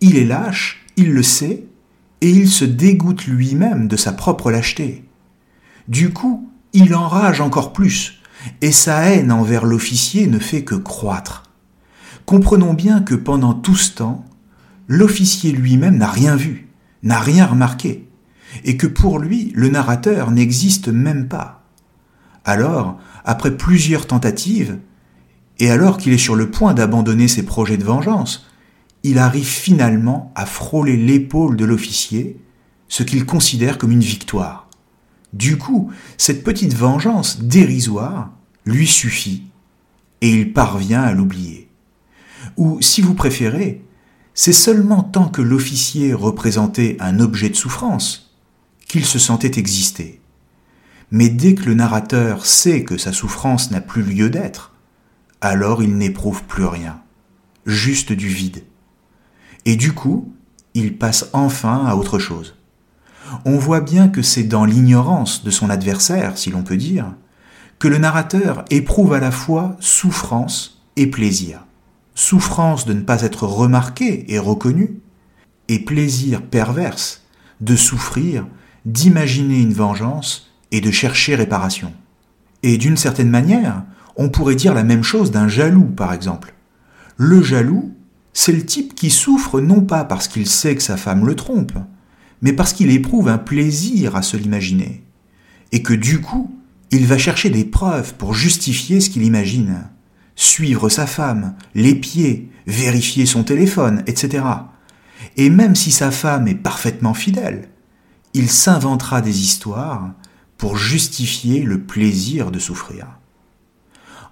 Il 0.00 0.16
est 0.16 0.24
lâche, 0.24 0.84
il 0.96 1.12
le 1.12 1.22
sait, 1.22 1.64
et 2.20 2.30
il 2.30 2.48
se 2.48 2.64
dégoûte 2.64 3.26
lui-même 3.26 3.88
de 3.88 3.96
sa 3.96 4.12
propre 4.12 4.50
lâcheté. 4.50 5.04
Du 5.88 6.10
coup, 6.12 6.50
il 6.72 6.94
enrage 6.94 7.40
encore 7.40 7.72
plus, 7.72 8.20
et 8.60 8.72
sa 8.72 9.00
haine 9.02 9.32
envers 9.32 9.64
l'officier 9.64 10.26
ne 10.26 10.38
fait 10.38 10.64
que 10.64 10.74
croître. 10.74 11.44
Comprenons 12.26 12.74
bien 12.74 13.00
que 13.00 13.14
pendant 13.14 13.54
tout 13.54 13.76
ce 13.76 13.92
temps, 13.92 14.24
l'officier 14.88 15.52
lui-même 15.52 15.96
n'a 15.96 16.10
rien 16.10 16.36
vu, 16.36 16.68
n'a 17.02 17.18
rien 17.18 17.46
remarqué, 17.46 18.05
et 18.64 18.76
que 18.76 18.86
pour 18.86 19.18
lui, 19.18 19.52
le 19.54 19.68
narrateur 19.68 20.30
n'existe 20.30 20.88
même 20.88 21.28
pas. 21.28 21.64
Alors, 22.44 22.98
après 23.24 23.56
plusieurs 23.56 24.06
tentatives, 24.06 24.78
et 25.58 25.70
alors 25.70 25.98
qu'il 25.98 26.12
est 26.12 26.18
sur 26.18 26.36
le 26.36 26.50
point 26.50 26.74
d'abandonner 26.74 27.28
ses 27.28 27.44
projets 27.44 27.76
de 27.76 27.84
vengeance, 27.84 28.46
il 29.02 29.18
arrive 29.18 29.46
finalement 29.46 30.32
à 30.34 30.46
frôler 30.46 30.96
l'épaule 30.96 31.56
de 31.56 31.64
l'officier, 31.64 32.38
ce 32.88 33.02
qu'il 33.02 33.24
considère 33.24 33.78
comme 33.78 33.92
une 33.92 34.00
victoire. 34.00 34.68
Du 35.32 35.58
coup, 35.58 35.90
cette 36.18 36.44
petite 36.44 36.74
vengeance 36.74 37.40
dérisoire 37.40 38.30
lui 38.64 38.86
suffit, 38.86 39.44
et 40.20 40.30
il 40.30 40.52
parvient 40.52 41.02
à 41.02 41.12
l'oublier. 41.12 41.68
Ou, 42.56 42.80
si 42.80 43.00
vous 43.00 43.14
préférez, 43.14 43.82
c'est 44.34 44.52
seulement 44.52 45.02
tant 45.02 45.28
que 45.28 45.42
l'officier 45.42 46.12
représentait 46.12 46.96
un 47.00 47.20
objet 47.20 47.48
de 47.48 47.56
souffrance 47.56 48.25
qu'il 48.86 49.04
se 49.04 49.18
sentait 49.18 49.58
exister. 49.58 50.20
Mais 51.10 51.28
dès 51.28 51.54
que 51.54 51.64
le 51.64 51.74
narrateur 51.74 52.46
sait 52.46 52.84
que 52.84 52.96
sa 52.96 53.12
souffrance 53.12 53.70
n'a 53.70 53.80
plus 53.80 54.02
lieu 54.02 54.30
d'être, 54.30 54.72
alors 55.40 55.82
il 55.82 55.96
n'éprouve 55.96 56.44
plus 56.44 56.64
rien, 56.64 57.00
juste 57.64 58.12
du 58.12 58.28
vide. 58.28 58.64
Et 59.64 59.76
du 59.76 59.92
coup, 59.92 60.32
il 60.74 60.96
passe 60.98 61.28
enfin 61.32 61.84
à 61.86 61.94
autre 61.94 62.18
chose. 62.18 62.56
On 63.44 63.56
voit 63.58 63.80
bien 63.80 64.08
que 64.08 64.22
c'est 64.22 64.44
dans 64.44 64.64
l'ignorance 64.64 65.44
de 65.44 65.50
son 65.50 65.70
adversaire, 65.70 66.38
si 66.38 66.50
l'on 66.50 66.62
peut 66.62 66.76
dire, 66.76 67.14
que 67.78 67.88
le 67.88 67.98
narrateur 67.98 68.64
éprouve 68.70 69.12
à 69.12 69.20
la 69.20 69.30
fois 69.30 69.76
souffrance 69.80 70.82
et 70.96 71.08
plaisir. 71.08 71.64
Souffrance 72.14 72.86
de 72.86 72.94
ne 72.94 73.02
pas 73.02 73.22
être 73.22 73.46
remarqué 73.46 74.32
et 74.32 74.38
reconnu, 74.38 75.00
et 75.68 75.80
plaisir 75.80 76.42
perverse 76.42 77.24
de 77.60 77.76
souffrir, 77.76 78.46
d'imaginer 78.86 79.60
une 79.60 79.74
vengeance 79.74 80.50
et 80.70 80.80
de 80.80 80.90
chercher 80.90 81.34
réparation. 81.34 81.92
Et 82.62 82.78
d'une 82.78 82.96
certaine 82.96 83.28
manière, 83.28 83.82
on 84.16 84.30
pourrait 84.30 84.54
dire 84.54 84.72
la 84.72 84.84
même 84.84 85.02
chose 85.02 85.30
d'un 85.30 85.48
jaloux, 85.48 85.84
par 85.84 86.14
exemple. 86.14 86.54
Le 87.16 87.42
jaloux, 87.42 87.92
c'est 88.32 88.52
le 88.52 88.64
type 88.64 88.94
qui 88.94 89.10
souffre 89.10 89.60
non 89.60 89.82
pas 89.82 90.04
parce 90.04 90.28
qu'il 90.28 90.46
sait 90.46 90.76
que 90.76 90.82
sa 90.82 90.96
femme 90.96 91.26
le 91.26 91.34
trompe, 91.34 91.72
mais 92.42 92.52
parce 92.52 92.72
qu'il 92.72 92.90
éprouve 92.90 93.28
un 93.28 93.38
plaisir 93.38 94.14
à 94.14 94.22
se 94.22 94.36
l'imaginer, 94.36 95.02
et 95.72 95.82
que 95.82 95.94
du 95.94 96.20
coup, 96.20 96.54
il 96.90 97.06
va 97.06 97.18
chercher 97.18 97.50
des 97.50 97.64
preuves 97.64 98.14
pour 98.14 98.34
justifier 98.34 99.00
ce 99.00 99.10
qu'il 99.10 99.24
imagine. 99.24 99.88
Suivre 100.36 100.88
sa 100.88 101.06
femme, 101.06 101.54
l'épier, 101.74 102.50
vérifier 102.66 103.26
son 103.26 103.42
téléphone, 103.42 104.02
etc. 104.06 104.44
Et 105.36 105.50
même 105.50 105.74
si 105.74 105.90
sa 105.90 106.10
femme 106.10 106.46
est 106.46 106.54
parfaitement 106.54 107.14
fidèle, 107.14 107.68
il 108.36 108.50
s'inventera 108.50 109.22
des 109.22 109.40
histoires 109.40 110.10
pour 110.58 110.76
justifier 110.76 111.62
le 111.62 111.80
plaisir 111.80 112.50
de 112.50 112.58
souffrir. 112.58 113.06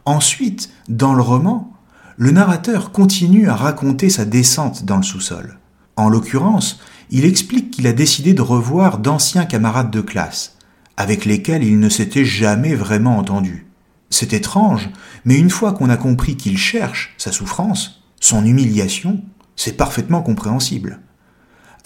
Ensuite, 0.04 0.68
dans 0.90 1.14
le 1.14 1.23
roman, 1.23 1.73
le 2.18 2.30
narrateur 2.30 2.92
continue 2.92 3.49
à 3.49 3.56
raconter 3.56 4.11
sa 4.11 4.26
descente 4.26 4.84
dans 4.84 4.99
le 4.99 5.02
sous-sol. 5.02 5.58
En 5.96 6.11
l'occurrence, 6.11 6.80
il 7.08 7.25
explique 7.25 7.70
qu'il 7.70 7.87
a 7.87 7.94
décidé 7.94 8.34
de 8.34 8.42
revoir 8.42 8.99
d'anciens 8.99 9.46
camarades 9.46 9.90
de 9.90 10.02
classe, 10.02 10.58
avec 10.99 11.25
lesquels 11.25 11.64
il 11.64 11.80
ne 11.80 11.88
s'était 11.88 12.26
jamais 12.26 12.75
vraiment 12.75 13.16
entendu. 13.16 13.66
C'est 14.11 14.34
étrange, 14.34 14.90
mais 15.25 15.38
une 15.38 15.49
fois 15.49 15.73
qu'on 15.73 15.88
a 15.88 15.96
compris 15.96 16.37
qu'il 16.37 16.58
cherche 16.58 17.14
sa 17.16 17.32
souffrance, 17.32 18.02
son 18.20 18.44
humiliation, 18.44 19.25
c'est 19.56 19.78
parfaitement 19.78 20.20
compréhensible. 20.20 21.00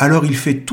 Alors 0.00 0.24
il 0.24 0.36
fait 0.36 0.64
tout 0.64 0.72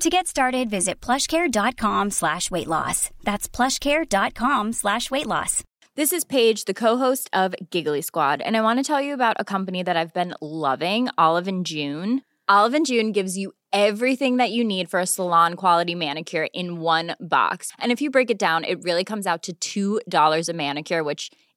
To 0.00 0.08
get 0.08 0.26
started, 0.26 0.70
visit 0.70 1.02
plushcare.com 1.02 2.10
slash 2.10 2.50
weight 2.50 2.66
loss. 2.66 3.10
That's 3.22 3.46
plushcare.com 3.46 4.72
slash 4.72 5.10
weight 5.10 5.26
loss. 5.26 5.62
This 5.94 6.14
is 6.14 6.24
Paige, 6.24 6.64
the 6.64 6.72
co-host 6.72 7.28
of 7.34 7.54
Giggly 7.68 8.00
Squad, 8.00 8.40
and 8.40 8.56
I 8.56 8.62
want 8.62 8.78
to 8.78 8.82
tell 8.82 9.02
you 9.02 9.12
about 9.12 9.36
a 9.38 9.44
company 9.44 9.82
that 9.82 9.98
I've 9.98 10.14
been 10.14 10.34
loving, 10.40 11.08
Olive 11.18 11.48
and 11.48 11.66
June. 11.66 12.22
Olive 12.48 12.72
and 12.72 12.86
June 12.86 13.12
gives 13.12 13.36
you 13.36 13.52
everything 13.74 14.38
that 14.38 14.52
you 14.52 14.64
need 14.64 14.88
for 14.88 15.00
a 15.00 15.06
salon 15.06 15.52
quality 15.54 15.94
manicure 15.94 16.48
in 16.54 16.80
one 16.80 17.14
box. 17.20 17.70
And 17.78 17.92
if 17.92 18.00
you 18.00 18.10
break 18.10 18.30
it 18.30 18.38
down, 18.38 18.64
it 18.64 18.82
really 18.82 19.04
comes 19.04 19.26
out 19.26 19.48
to 19.60 20.00
$2 20.00 20.48
a 20.48 20.52
manicure, 20.54 21.04
which 21.04 21.30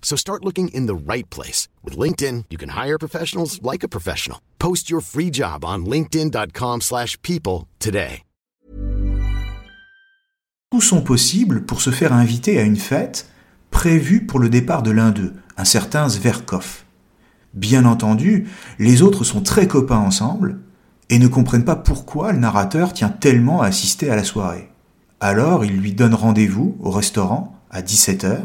So 0.00 0.16
start 0.16 0.44
looking 0.44 0.68
in 0.68 0.86
the 0.86 0.94
right 0.94 1.28
place. 1.28 1.68
With 1.84 1.98
LinkedIn, 1.98 2.46
you 2.48 2.56
can 2.56 2.70
hire 2.70 2.98
professionals 2.98 3.60
like 3.62 3.84
a 3.84 3.88
professional. 3.88 4.38
Post 4.58 4.88
your 4.90 5.02
free 5.02 5.30
job 5.30 5.64
on 5.64 5.84
linkedin.com 5.84 6.80
slash 6.80 7.20
people 7.20 7.66
today. 7.78 8.22
Tout 10.70 10.82
sont 10.82 11.00
possibles 11.00 11.64
pour 11.64 11.80
se 11.80 11.88
faire 11.88 12.12
inviter 12.12 12.58
à 12.58 12.62
une 12.62 12.76
fête 12.76 13.30
prévue 13.70 14.26
pour 14.26 14.38
le 14.38 14.50
départ 14.50 14.82
de 14.82 14.90
l'un 14.90 15.10
d'eux, 15.10 15.32
un 15.56 15.64
certain 15.64 16.10
Zverkov? 16.10 16.84
Bien 17.54 17.86
entendu, 17.86 18.46
les 18.78 19.00
autres 19.00 19.24
sont 19.24 19.40
très 19.40 19.66
copains 19.66 19.96
ensemble 19.96 20.58
et 21.08 21.18
ne 21.18 21.26
comprennent 21.26 21.64
pas 21.64 21.74
pourquoi 21.74 22.32
le 22.32 22.38
narrateur 22.38 22.92
tient 22.92 23.08
tellement 23.08 23.62
à 23.62 23.68
assister 23.68 24.10
à 24.10 24.16
la 24.16 24.24
soirée. 24.24 24.68
Alors 25.20 25.64
ils 25.64 25.80
lui 25.80 25.94
donnent 25.94 26.14
rendez-vous 26.14 26.76
au 26.80 26.90
restaurant 26.90 27.56
à 27.70 27.80
17h 27.80 28.38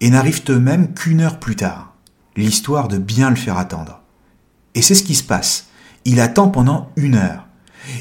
et 0.00 0.10
n'arrivent 0.10 0.42
eux-mêmes 0.48 0.92
qu'une 0.94 1.20
heure 1.20 1.38
plus 1.38 1.56
tard, 1.56 1.94
l'histoire 2.36 2.88
de 2.88 2.98
bien 2.98 3.30
le 3.30 3.36
faire 3.36 3.58
attendre. 3.58 4.02
Et 4.74 4.82
c'est 4.82 4.94
ce 4.94 5.02
qui 5.02 5.14
se 5.14 5.24
passe. 5.24 5.68
Il 6.04 6.20
attend 6.20 6.48
pendant 6.48 6.90
une 6.96 7.16
heure 7.16 7.46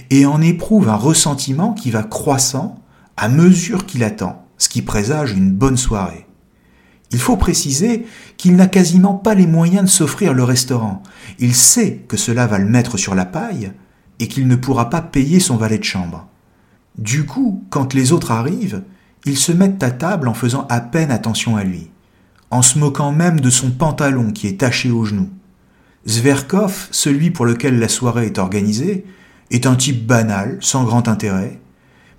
et 0.09 0.25
en 0.25 0.41
éprouve 0.41 0.89
un 0.89 0.95
ressentiment 0.95 1.73
qui 1.73 1.91
va 1.91 2.03
croissant 2.03 2.79
à 3.15 3.29
mesure 3.29 3.85
qu'il 3.85 4.03
attend, 4.03 4.45
ce 4.57 4.69
qui 4.69 4.81
présage 4.81 5.31
une 5.31 5.51
bonne 5.51 5.77
soirée. 5.77 6.27
Il 7.11 7.19
faut 7.19 7.37
préciser 7.37 8.05
qu'il 8.35 8.55
n'a 8.55 8.67
quasiment 8.67 9.13
pas 9.13 9.33
les 9.33 9.47
moyens 9.47 9.85
de 9.85 9.89
s'offrir 9.89 10.33
le 10.33 10.43
restaurant. 10.43 11.01
Il 11.39 11.55
sait 11.55 12.03
que 12.07 12.17
cela 12.17 12.47
va 12.47 12.59
le 12.59 12.65
mettre 12.65 12.97
sur 12.97 13.15
la 13.15 13.25
paille 13.25 13.71
et 14.19 14.27
qu'il 14.27 14.47
ne 14.47 14.55
pourra 14.55 14.89
pas 14.89 15.01
payer 15.01 15.39
son 15.39 15.55
valet 15.55 15.77
de 15.77 15.83
chambre. 15.83 16.27
Du 16.97 17.25
coup, 17.25 17.63
quand 17.69 17.93
les 17.93 18.11
autres 18.11 18.31
arrivent, 18.31 18.83
ils 19.25 19.37
se 19.37 19.51
mettent 19.51 19.83
à 19.83 19.91
table 19.91 20.27
en 20.27 20.33
faisant 20.33 20.65
à 20.69 20.81
peine 20.81 21.11
attention 21.11 21.55
à 21.55 21.63
lui, 21.63 21.91
en 22.51 22.61
se 22.61 22.79
moquant 22.79 23.11
même 23.11 23.39
de 23.39 23.49
son 23.49 23.71
pantalon 23.71 24.31
qui 24.31 24.47
est 24.47 24.59
taché 24.59 24.91
au 24.91 25.05
genou. 25.05 25.29
Zverkov, 26.07 26.87
celui 26.91 27.31
pour 27.31 27.45
lequel 27.45 27.79
la 27.79 27.89
soirée 27.89 28.27
est 28.27 28.37
organisée, 28.37 29.05
est 29.51 29.65
un 29.65 29.75
type 29.75 30.05
banal, 30.05 30.57
sans 30.61 30.83
grand 30.83 31.07
intérêt, 31.07 31.59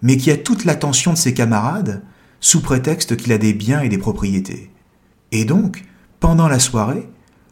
mais 0.03 0.17
qui 0.17 0.31
a 0.31 0.37
toute 0.37 0.65
l'attention 0.65 1.13
de 1.13 1.19
ses 1.19 1.35
camarades, 1.35 2.03
sous 2.41 2.61
prétexte 2.61 3.17
qu'il 3.17 3.33
a 3.33 3.39
des 3.39 3.53
biens 3.53 3.81
et 3.81 3.89
des 3.89 3.99
propriétés. 3.99 4.71
Et 5.33 5.45
donc, 5.45 5.85
pendant 6.21 6.49
la 6.49 6.59
soirée, 6.59 7.09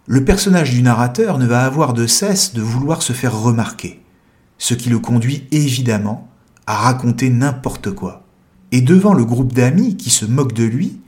le 0.07 0.25
personnage 0.25 0.71
du 0.71 0.83
narrateur 0.83 1.39
ne 1.39 1.47
va 1.47 1.65
avoir 1.65 1.93
de 1.93 2.07
cesse 2.07 2.55
de 2.55 2.63
vouloir 2.63 3.03
se 3.03 3.13
faire 3.13 3.39
remarquer, 3.39 4.03
ce 4.59 4.75
qui 4.75 4.89
le 4.89 4.99
conduit 4.99 5.49
évidemment 5.51 6.29
à 6.67 6.77
raconter 6.77 7.31
n'importe 7.31 7.91
quoi. 7.91 8.25
Et 8.73 8.81
devant 8.81 9.15
le 9.15 9.25
groupe 9.25 9.53
d'amis 9.53 9.97
qui 9.97 10.11
se 10.11 10.25
moquent 10.25 10.53
de 10.53 10.65
lui, 10.65 11.01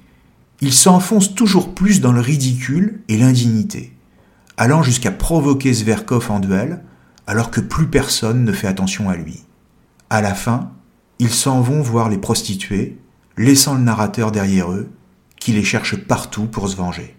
il 0.61 0.73
s'enfonce 0.73 1.35
toujours 1.35 1.75
plus 1.75 2.01
dans 2.01 2.12
le 2.12 2.21
ridicule 2.21 3.01
et 3.09 3.16
l'indignité, 3.16 3.92
allant 4.57 4.83
jusqu'à 4.83 5.12
provoquer 5.12 5.73
Zverkov 5.73 6.31
en 6.31 6.40
duel, 6.40 6.83
alors 7.27 7.51
que 7.51 7.61
plus 7.61 7.87
personne 7.87 8.44
ne 8.44 8.53
fait 8.53 8.66
attention 8.66 9.09
à 9.09 9.16
lui. 9.16 9.44
À 10.11 10.21
la 10.21 10.35
fin, 10.35 10.73
ils 11.21 11.31
s'en 11.31 11.61
vont 11.61 11.81
voir 11.81 12.09
les 12.09 12.18
prostituées, 12.18 12.99
laissant 13.37 13.75
le 13.75 13.83
narrateur 13.83 14.33
derrière 14.33 14.73
eux, 14.73 14.88
qui 15.38 15.53
les 15.53 15.62
cherche 15.62 15.97
partout 15.97 16.47
pour 16.47 16.68
se 16.68 16.77
venger. 16.77 17.14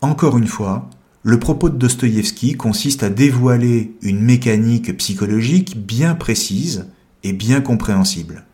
Encore 0.00 0.38
une 0.38 0.46
fois, 0.46 0.88
le 1.24 1.40
propos 1.40 1.70
de 1.70 1.76
Dostoïevski 1.76 2.54
consiste 2.54 3.02
à 3.02 3.10
dévoiler 3.10 3.96
une 4.02 4.20
mécanique 4.20 4.96
psychologique 4.98 5.76
bien 5.84 6.14
précise 6.14 6.86
et 7.24 7.32
bien 7.32 7.60
compréhensible, 7.60 8.44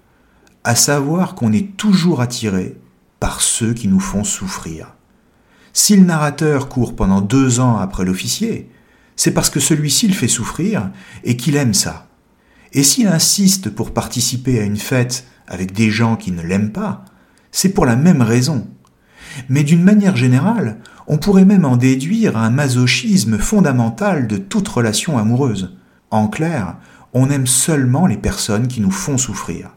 à 0.64 0.75
savoir 0.75 1.35
qu'on 1.35 1.53
est 1.53 1.77
toujours 1.77 2.23
attiré 2.23 2.77
par 3.23 3.41
ceux 3.41 3.73
qui 3.73 3.87
nous 3.87 4.01
font 4.01 4.25
souffrir. 4.25 4.97
Si 5.73 5.97
le 5.97 6.03
narrateur 6.03 6.69
court 6.69 6.97
pendant 6.97 7.21
deux 7.21 7.61
ans 7.61 7.77
après 7.77 8.05
l'officier, 8.05 8.69
c'est 9.15 9.31
parce 9.31 9.49
que 9.49 9.61
celui-ci 9.61 10.09
le 10.09 10.13
fait 10.13 10.27
souffrir 10.27 10.91
et 11.23 11.37
qu'il 11.37 11.55
aime 11.55 11.73
ça. 11.73 12.09
Et 12.73 12.83
s'il 12.83 13.07
insiste 13.07 13.71
pour 13.71 13.95
participer 13.95 14.59
à 14.59 14.65
une 14.65 14.77
fête 14.77 15.25
avec 15.47 15.71
des 15.71 15.89
gens 15.89 16.17
qui 16.17 16.33
ne 16.33 16.43
l'aiment 16.43 16.73
pas, 16.73 17.05
c'est 17.53 17.69
pour 17.69 17.87
la 17.87 17.95
même 17.95 18.23
raison. 18.23 18.67
Mais 19.49 19.63
d'une 19.63 19.85
manière 19.85 20.17
générale, 20.17 20.81
on 21.07 21.19
pourrait 21.19 21.45
même 21.45 21.65
en 21.65 21.77
déduire 21.77 22.37
un 22.37 22.51
masochisme 22.51 23.39
fondamental 23.39 24.27
de 24.27 24.37
toute 24.37 24.67
relation 24.67 25.17
amoureuse. 25.17 25.79
En 26.11 26.27
clair, 26.27 26.77
on 27.13 27.31
aime 27.31 27.47
seulement 27.47 28.09
les 28.09 28.17
personnes 28.17 28.67
qui 28.67 28.81
nous 28.81 28.91
font 28.91 29.17
souffrir, 29.17 29.77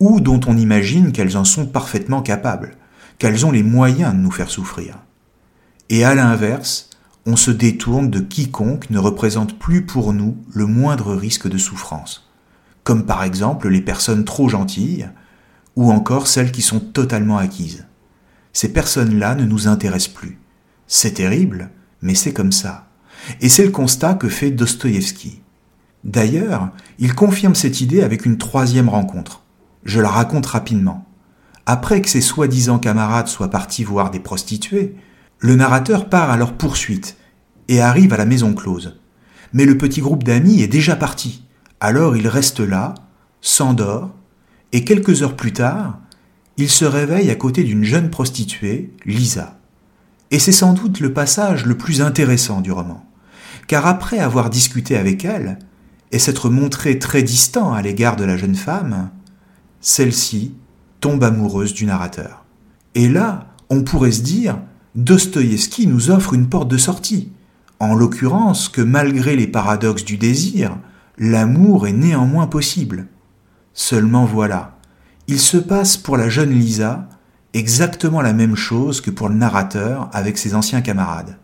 ou 0.00 0.20
dont 0.20 0.40
on 0.46 0.56
imagine 0.56 1.12
qu'elles 1.12 1.36
en 1.36 1.44
sont 1.44 1.66
parfaitement 1.66 2.22
capables, 2.22 2.76
qu'elles 3.18 3.46
ont 3.46 3.50
les 3.50 3.62
moyens 3.62 4.12
de 4.14 4.18
nous 4.18 4.30
faire 4.30 4.50
souffrir. 4.50 4.98
Et 5.88 6.04
à 6.04 6.14
l'inverse, 6.14 6.90
on 7.26 7.36
se 7.36 7.50
détourne 7.50 8.10
de 8.10 8.20
quiconque 8.20 8.90
ne 8.90 8.98
représente 8.98 9.58
plus 9.58 9.84
pour 9.84 10.12
nous 10.12 10.36
le 10.52 10.66
moindre 10.66 11.14
risque 11.14 11.48
de 11.48 11.58
souffrance, 11.58 12.28
comme 12.84 13.04
par 13.06 13.24
exemple 13.24 13.68
les 13.68 13.80
personnes 13.80 14.24
trop 14.24 14.48
gentilles, 14.48 15.08
ou 15.74 15.90
encore 15.92 16.26
celles 16.26 16.52
qui 16.52 16.62
sont 16.62 16.80
totalement 16.80 17.36
acquises. 17.36 17.86
Ces 18.52 18.72
personnes-là 18.72 19.34
ne 19.34 19.44
nous 19.44 19.68
intéressent 19.68 20.14
plus. 20.14 20.38
C'est 20.86 21.14
terrible, 21.14 21.70
mais 22.00 22.14
c'est 22.14 22.32
comme 22.32 22.52
ça. 22.52 22.88
Et 23.40 23.48
c'est 23.48 23.64
le 23.64 23.72
constat 23.72 24.14
que 24.14 24.28
fait 24.28 24.50
Dostoïevski. 24.50 25.42
D'ailleurs, 26.04 26.70
il 26.98 27.14
confirme 27.14 27.54
cette 27.54 27.80
idée 27.80 28.02
avec 28.02 28.24
une 28.24 28.38
troisième 28.38 28.88
rencontre. 28.88 29.42
Je 29.86 30.00
la 30.00 30.08
raconte 30.08 30.46
rapidement. 30.46 31.06
Après 31.64 32.02
que 32.02 32.08
ses 32.08 32.20
soi-disant 32.20 32.80
camarades 32.80 33.28
soient 33.28 33.50
partis 33.50 33.84
voir 33.84 34.10
des 34.10 34.18
prostituées, 34.18 34.96
le 35.38 35.54
narrateur 35.54 36.08
part 36.08 36.28
à 36.28 36.36
leur 36.36 36.54
poursuite 36.54 37.16
et 37.68 37.80
arrive 37.80 38.12
à 38.12 38.16
la 38.16 38.26
maison 38.26 38.52
close. 38.52 38.98
Mais 39.52 39.64
le 39.64 39.78
petit 39.78 40.00
groupe 40.00 40.24
d'amis 40.24 40.60
est 40.60 40.66
déjà 40.66 40.96
parti. 40.96 41.44
Alors 41.78 42.16
il 42.16 42.26
reste 42.26 42.58
là, 42.58 42.94
s'endort, 43.40 44.10
et 44.72 44.82
quelques 44.82 45.22
heures 45.22 45.36
plus 45.36 45.52
tard, 45.52 46.00
il 46.56 46.68
se 46.68 46.84
réveille 46.84 47.30
à 47.30 47.36
côté 47.36 47.62
d'une 47.62 47.84
jeune 47.84 48.10
prostituée, 48.10 48.92
Lisa. 49.04 49.60
Et 50.32 50.40
c'est 50.40 50.50
sans 50.50 50.72
doute 50.72 50.98
le 50.98 51.12
passage 51.12 51.64
le 51.64 51.76
plus 51.76 52.02
intéressant 52.02 52.60
du 52.60 52.72
roman, 52.72 53.06
car 53.68 53.86
après 53.86 54.18
avoir 54.18 54.50
discuté 54.50 54.96
avec 54.96 55.24
elle, 55.24 55.60
et 56.10 56.18
s'être 56.18 56.50
montré 56.50 56.98
très 56.98 57.22
distant 57.22 57.72
à 57.72 57.82
l'égard 57.82 58.16
de 58.16 58.24
la 58.24 58.36
jeune 58.36 58.56
femme, 58.56 59.10
celle-ci 59.86 60.52
tombe 60.98 61.22
amoureuse 61.22 61.72
du 61.72 61.86
narrateur. 61.86 62.44
Et 62.96 63.08
là, 63.08 63.54
on 63.70 63.84
pourrait 63.84 64.10
se 64.10 64.22
dire, 64.22 64.58
Dostoïevski 64.96 65.86
nous 65.86 66.10
offre 66.10 66.34
une 66.34 66.48
porte 66.48 66.66
de 66.66 66.76
sortie, 66.76 67.30
en 67.78 67.94
l'occurrence 67.94 68.68
que 68.68 68.80
malgré 68.80 69.36
les 69.36 69.46
paradoxes 69.46 70.04
du 70.04 70.18
désir, 70.18 70.76
l'amour 71.18 71.86
est 71.86 71.92
néanmoins 71.92 72.48
possible. 72.48 73.06
Seulement 73.74 74.24
voilà, 74.24 74.76
il 75.28 75.38
se 75.38 75.56
passe 75.56 75.96
pour 75.96 76.16
la 76.16 76.28
jeune 76.28 76.50
Lisa 76.50 77.08
exactement 77.54 78.22
la 78.22 78.32
même 78.32 78.56
chose 78.56 79.00
que 79.00 79.12
pour 79.12 79.28
le 79.28 79.36
narrateur 79.36 80.10
avec 80.12 80.36
ses 80.36 80.56
anciens 80.56 80.82
camarades, 80.82 81.38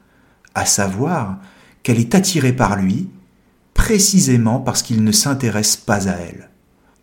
à 0.57 0.67
savoir 0.67 1.39
qu'elle 1.85 2.01
est 2.01 2.17
attirée 2.17 2.55
par 2.55 2.75
lui 2.75 3.09
précisément 3.73 4.59
parce 4.59 4.83
qu'il 4.83 5.05
ne 5.05 5.13
s'intéresse 5.13 5.77
pas 5.77 6.09
à 6.09 6.15
elle. 6.15 6.51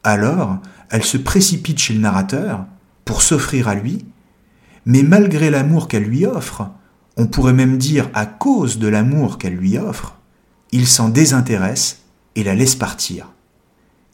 Alors, 0.04 0.60
elle 0.89 1.04
se 1.04 1.17
précipite 1.17 1.80
chez 1.80 1.93
le 1.93 1.99
narrateur 1.99 2.65
pour 3.06 3.21
s'offrir 3.21 3.67
à 3.67 3.75
lui, 3.75 4.06
mais 4.86 5.04
malgré 5.04 5.49
l'amour 5.49 5.88
qu'elle 5.88 6.04
lui 6.04 6.25
offre, 6.25 6.69
on 7.17 7.28
pourrait 7.28 7.54
même 7.54 7.78
dire 7.78 8.10
à 8.13 8.25
cause 8.25 8.80
de 8.80 8.88
l'amour 8.88 9.38
qu'elle 9.38 9.56
lui 9.56 9.78
offre, 9.78 10.17
il 10.71 10.88
s'en 10.88 11.10
désintéresse 11.10 12.04
et 12.36 12.43
la 12.43 12.56
laisse 12.56 12.75
partir. 12.75 13.30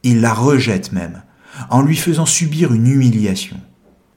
Il 0.03 0.21
la 0.21 0.33
rejette 0.33 0.91
même, 0.91 1.23
en 1.69 1.81
lui 1.81 1.95
faisant 1.95 2.25
subir 2.25 2.73
une 2.73 2.88
humiliation. 2.88 3.57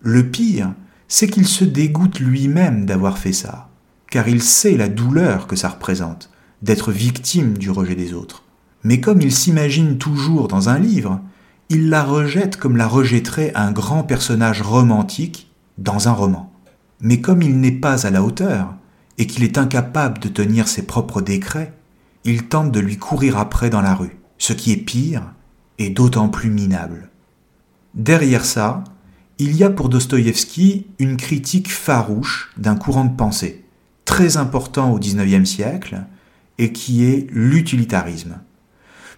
Le 0.00 0.28
pire, 0.30 0.72
c'est 1.08 1.28
qu'il 1.28 1.46
se 1.46 1.64
dégoûte 1.64 2.20
lui-même 2.20 2.86
d'avoir 2.86 3.18
fait 3.18 3.32
ça, 3.32 3.68
car 4.10 4.28
il 4.28 4.42
sait 4.42 4.76
la 4.76 4.88
douleur 4.88 5.46
que 5.46 5.56
ça 5.56 5.68
représente 5.68 6.30
d'être 6.62 6.92
victime 6.92 7.56
du 7.56 7.70
rejet 7.70 7.94
des 7.94 8.14
autres. 8.14 8.44
Mais 8.84 9.00
comme 9.00 9.20
il 9.20 9.32
s'imagine 9.32 9.98
toujours 9.98 10.48
dans 10.48 10.68
un 10.68 10.78
livre, 10.78 11.20
il 11.70 11.90
la 11.90 12.02
rejette 12.02 12.56
comme 12.56 12.76
la 12.76 12.86
rejetterait 12.86 13.52
un 13.54 13.72
grand 13.72 14.02
personnage 14.02 14.62
romantique 14.62 15.50
dans 15.76 16.08
un 16.08 16.12
roman. 16.12 16.52
Mais 17.00 17.20
comme 17.20 17.42
il 17.42 17.60
n'est 17.60 17.72
pas 17.72 18.06
à 18.06 18.10
la 18.10 18.22
hauteur, 18.22 18.74
et 19.18 19.26
qu'il 19.26 19.44
est 19.44 19.58
incapable 19.58 20.20
de 20.20 20.28
tenir 20.28 20.68
ses 20.68 20.86
propres 20.86 21.20
décrets, 21.20 21.74
il 22.24 22.46
tente 22.46 22.72
de 22.72 22.80
lui 22.80 22.96
courir 22.96 23.36
après 23.36 23.68
dans 23.68 23.80
la 23.80 23.94
rue, 23.94 24.16
ce 24.38 24.52
qui 24.52 24.72
est 24.72 24.76
pire 24.76 25.22
et 25.78 25.90
d'autant 25.90 26.28
plus 26.28 26.50
minable. 26.50 27.10
Derrière 27.94 28.44
ça, 28.44 28.84
il 29.38 29.56
y 29.56 29.64
a 29.64 29.70
pour 29.70 29.88
Dostoïevski 29.88 30.86
une 30.98 31.16
critique 31.16 31.70
farouche 31.70 32.50
d'un 32.56 32.76
courant 32.76 33.04
de 33.04 33.14
pensée, 33.14 33.64
très 34.04 34.36
important 34.36 34.92
au 34.92 34.98
XIXe 34.98 35.48
siècle, 35.48 36.04
et 36.58 36.72
qui 36.72 37.04
est 37.04 37.28
l'utilitarisme. 37.30 38.38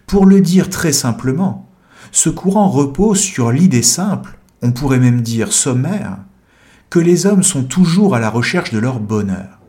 Pour 0.07 0.27
le 0.27 0.41
dire 0.41 0.69
très 0.69 0.93
simplement, 0.93 1.70
ce 2.12 2.29
courant 2.29 2.68
repose 2.68 3.20
sur 3.20 3.53
l'idée 3.53 3.83
simple, 3.83 4.38
on 4.62 4.73
pourrait 4.73 4.99
même 4.99 5.23
dire 5.23 5.53
sommaire, 5.53 6.18
que 6.90 6.99
les 6.99 7.27
hommes 7.27 7.42
sont 7.42 7.64
toujours 7.64 8.14
à 8.14 8.20
la 8.20 8.31
recherche 8.31 8.73
de 8.73 8.79
leur 8.79 8.99
bonheur, 8.99 9.61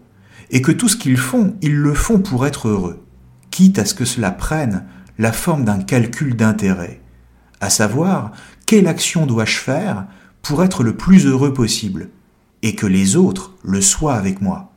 et 0.49 0.61
que 0.61 0.71
tout 0.71 0.89
ce 0.89 0.97
qu'ils 0.97 1.17
font, 1.17 1.55
ils 1.61 1.75
le 1.75 1.93
font 1.93 2.19
pour 2.19 2.45
être 2.45 2.67
heureux, 2.67 3.03
quitte 3.51 3.79
à 3.79 3.85
ce 3.85 3.93
que 3.93 4.05
cela 4.05 4.31
prenne 4.31 4.85
la 5.17 5.31
forme 5.31 5.65
d'un 5.65 5.79
calcul 5.79 6.35
d'intérêt, 6.35 7.01
à 7.59 7.69
savoir 7.69 8.31
quelle 8.65 8.87
action 8.87 9.25
dois-je 9.25 9.57
faire 9.57 10.05
pour 10.41 10.63
être 10.63 10.83
le 10.83 10.95
plus 10.95 11.27
heureux 11.27 11.53
possible, 11.53 12.09
et 12.63 12.75
que 12.75 12.87
les 12.87 13.15
autres 13.15 13.53
le 13.63 13.81
soient 13.81 14.15
avec 14.15 14.41
moi. 14.41 14.71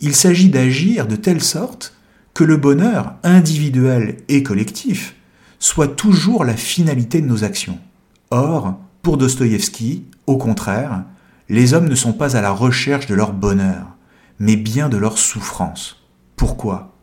Il 0.00 0.14
s'agit 0.14 0.48
d'agir 0.48 1.06
de 1.06 1.16
telle 1.16 1.42
sorte 1.42 1.94
que 2.34 2.44
le 2.44 2.56
bonheur 2.56 3.14
individuel 3.22 4.18
et 4.28 4.42
collectif 4.42 5.15
soit 5.58 5.88
toujours 5.88 6.44
la 6.44 6.56
finalité 6.56 7.20
de 7.20 7.26
nos 7.26 7.44
actions. 7.44 7.78
Or, 8.30 8.78
pour 9.02 9.16
Dostoïevski, 9.16 10.04
au 10.26 10.36
contraire, 10.36 11.04
les 11.48 11.74
hommes 11.74 11.88
ne 11.88 11.94
sont 11.94 12.12
pas 12.12 12.36
à 12.36 12.40
la 12.40 12.50
recherche 12.50 13.06
de 13.06 13.14
leur 13.14 13.32
bonheur, 13.32 13.86
mais 14.38 14.56
bien 14.56 14.88
de 14.88 14.96
leur 14.96 15.18
souffrance. 15.18 16.04
Pourquoi? 16.34 16.96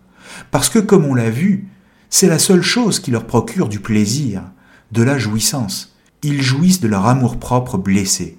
Parce 0.52 0.70
que, 0.70 0.80
comme 0.80 1.06
on 1.06 1.16
l'a 1.16 1.30
vu, 1.30 1.70
c'est 2.10 2.28
la 2.28 2.40
seule 2.40 2.62
chose 2.62 3.00
qui 3.00 3.12
leur 3.12 3.26
procure 3.26 3.70
du 3.70 3.80
plaisir, 3.80 4.44
de 4.92 5.02
la 5.02 5.18
jouissance. 5.18 5.96
Ils 6.22 6.42
jouissent 6.42 6.82
de 6.82 6.88
leur 6.88 7.08
amour-propre 7.08 7.78
blessé. 7.78 8.38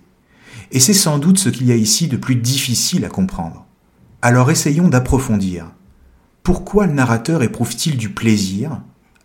Et 0.70 0.80
c'est 0.80 0.94
sans 0.94 1.18
doute 1.18 1.38
ce 1.38 1.48
qu'il 1.48 1.66
y 1.66 1.72
a 1.72 1.76
ici 1.76 2.08
de 2.08 2.16
plus 2.16 2.36
difficile 2.36 3.04
à 3.04 3.08
comprendre. 3.08 3.66
Alors 4.22 4.50
essayons 4.50 4.88
d'approfondir. 4.88 5.66
Pourquoi 6.42 6.86
le 6.86 6.92
narrateur 6.92 7.42
éprouve-t-il 7.42 7.96
du 7.96 8.10
plaisir? 8.10 8.80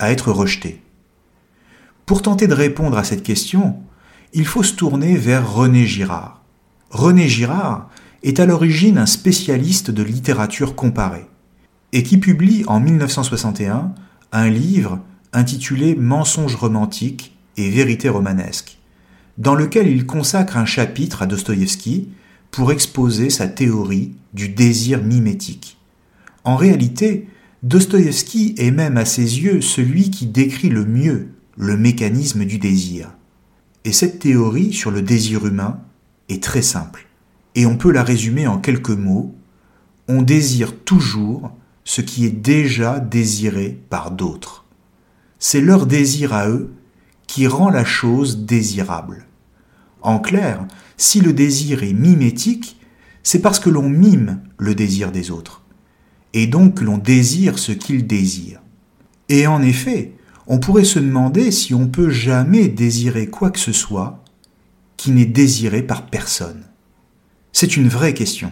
Être 0.07 0.31
rejeté 0.31 0.81
Pour 2.05 2.21
tenter 2.21 2.47
de 2.47 2.53
répondre 2.53 2.97
à 2.97 3.03
cette 3.03 3.23
question, 3.23 3.77
il 4.33 4.45
faut 4.45 4.63
se 4.63 4.73
tourner 4.73 5.17
vers 5.17 5.51
René 5.51 5.85
Girard. 5.85 6.41
René 6.89 7.27
Girard 7.27 7.89
est 8.23 8.39
à 8.39 8.45
l'origine 8.45 8.97
un 8.97 9.05
spécialiste 9.05 9.91
de 9.91 10.03
littérature 10.03 10.75
comparée 10.75 11.27
et 11.91 12.03
qui 12.03 12.17
publie 12.17 12.63
en 12.67 12.79
1961 12.79 13.93
un 14.31 14.49
livre 14.49 14.99
intitulé 15.33 15.95
Mensonges 15.95 16.55
romantiques 16.55 17.35
et 17.57 17.69
vérité 17.69 18.09
romanesque, 18.09 18.77
dans 19.37 19.55
lequel 19.55 19.87
il 19.87 20.05
consacre 20.05 20.57
un 20.57 20.65
chapitre 20.65 21.23
à 21.23 21.25
Dostoïevski 21.25 22.09
pour 22.51 22.71
exposer 22.71 23.29
sa 23.29 23.47
théorie 23.47 24.13
du 24.33 24.49
désir 24.49 25.03
mimétique. 25.03 25.77
En 26.43 26.55
réalité, 26.55 27.27
Dostoïevski 27.61 28.55
est 28.57 28.71
même 28.71 28.95
à 28.95 29.03
ses 29.03 29.41
yeux 29.41 29.59
celui 29.59 30.11
qui 30.11 30.27
décrit 30.27 30.69
le 30.69 30.85
mieux 30.85 31.33
le 31.57 31.75
mécanisme 31.75 32.45
du 32.45 32.57
désir. 32.57 33.11
Et 33.83 33.91
cette 33.91 34.19
théorie 34.19 34.71
sur 34.71 34.91
le 34.91 35.01
désir 35.01 35.45
humain 35.45 35.81
est 36.29 36.41
très 36.41 36.61
simple, 36.61 37.07
et 37.55 37.65
on 37.65 37.75
peut 37.75 37.91
la 37.91 38.03
résumer 38.03 38.47
en 38.47 38.59
quelques 38.59 38.89
mots. 38.89 39.35
On 40.07 40.21
désire 40.21 40.73
toujours 40.85 41.51
ce 41.83 41.99
qui 41.99 42.25
est 42.25 42.29
déjà 42.29 43.01
désiré 43.01 43.77
par 43.89 44.11
d'autres. 44.11 44.63
C'est 45.37 45.59
leur 45.59 45.85
désir 45.85 46.33
à 46.33 46.47
eux 46.47 46.71
qui 47.27 47.45
rend 47.45 47.69
la 47.69 47.83
chose 47.83 48.45
désirable. 48.45 49.27
En 50.01 50.19
clair, 50.19 50.65
si 50.95 51.19
le 51.19 51.33
désir 51.33 51.83
est 51.83 51.93
mimétique, 51.93 52.79
c'est 53.21 53.41
parce 53.41 53.59
que 53.59 53.69
l'on 53.69 53.89
mime 53.89 54.39
le 54.57 54.75
désir 54.75 55.11
des 55.11 55.29
autres 55.29 55.65
et 56.33 56.47
donc 56.47 56.81
l'on 56.81 56.97
désire 56.97 57.59
ce 57.59 57.71
qu'il 57.71 58.07
désire. 58.07 58.61
Et 59.29 59.47
en 59.47 59.61
effet, 59.61 60.13
on 60.47 60.59
pourrait 60.59 60.83
se 60.83 60.99
demander 60.99 61.51
si 61.51 61.73
on 61.73 61.87
peut 61.87 62.09
jamais 62.09 62.67
désirer 62.67 63.27
quoi 63.27 63.51
que 63.51 63.59
ce 63.59 63.71
soit 63.71 64.23
qui 64.97 65.11
n'est 65.11 65.25
désiré 65.25 65.81
par 65.83 66.07
personne. 66.07 66.65
C'est 67.51 67.77
une 67.77 67.87
vraie 67.87 68.13
question. 68.13 68.51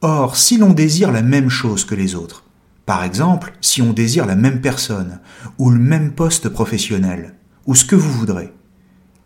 Or, 0.00 0.36
si 0.36 0.56
l'on 0.56 0.72
désire 0.72 1.12
la 1.12 1.22
même 1.22 1.50
chose 1.50 1.84
que 1.84 1.94
les 1.94 2.14
autres, 2.14 2.44
par 2.86 3.04
exemple, 3.04 3.52
si 3.60 3.82
on 3.82 3.92
désire 3.92 4.26
la 4.26 4.36
même 4.36 4.60
personne, 4.60 5.20
ou 5.58 5.70
le 5.70 5.78
même 5.78 6.12
poste 6.12 6.48
professionnel, 6.48 7.34
ou 7.66 7.74
ce 7.74 7.84
que 7.84 7.96
vous 7.96 8.10
voudrez, 8.10 8.52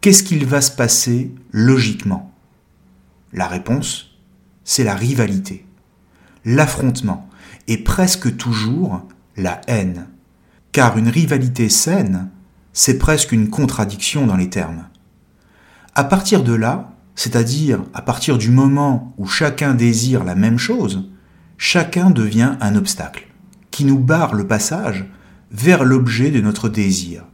qu'est-ce 0.00 0.22
qu'il 0.22 0.44
va 0.44 0.61
se 0.61 0.70
passer 0.70 1.33
logiquement? 1.53 2.35
La 3.33 3.46
réponse, 3.46 4.18
c'est 4.64 4.85
la 4.85 4.94
rivalité, 4.94 5.66
l'affrontement, 6.44 7.29
et 7.68 7.79
presque 7.79 8.37
toujours 8.37 9.03
la 9.37 9.61
haine. 9.66 10.07
Car 10.72 10.98
une 10.98 11.09
rivalité 11.09 11.68
saine, 11.68 12.31
c'est 12.72 12.98
presque 12.98 13.33
une 13.33 13.48
contradiction 13.48 14.27
dans 14.27 14.37
les 14.37 14.50
termes. 14.50 14.85
À 15.94 16.05
partir 16.05 16.42
de 16.42 16.53
là, 16.53 16.92
c'est-à-dire 17.14 17.85
à 17.94 18.03
partir 18.03 18.38
du 18.38 18.50
moment 18.50 19.14
où 19.16 19.27
chacun 19.27 19.74
désire 19.74 20.24
la 20.24 20.35
même 20.35 20.59
chose, 20.59 21.09
chacun 21.57 22.11
devient 22.11 22.57
un 22.61 22.74
obstacle, 22.74 23.29
qui 23.70 23.85
nous 23.85 23.98
barre 23.98 24.35
le 24.35 24.46
passage 24.46 25.07
vers 25.53 25.85
l'objet 25.85 26.31
de 26.31 26.40
notre 26.40 26.68
désir. 26.68 27.24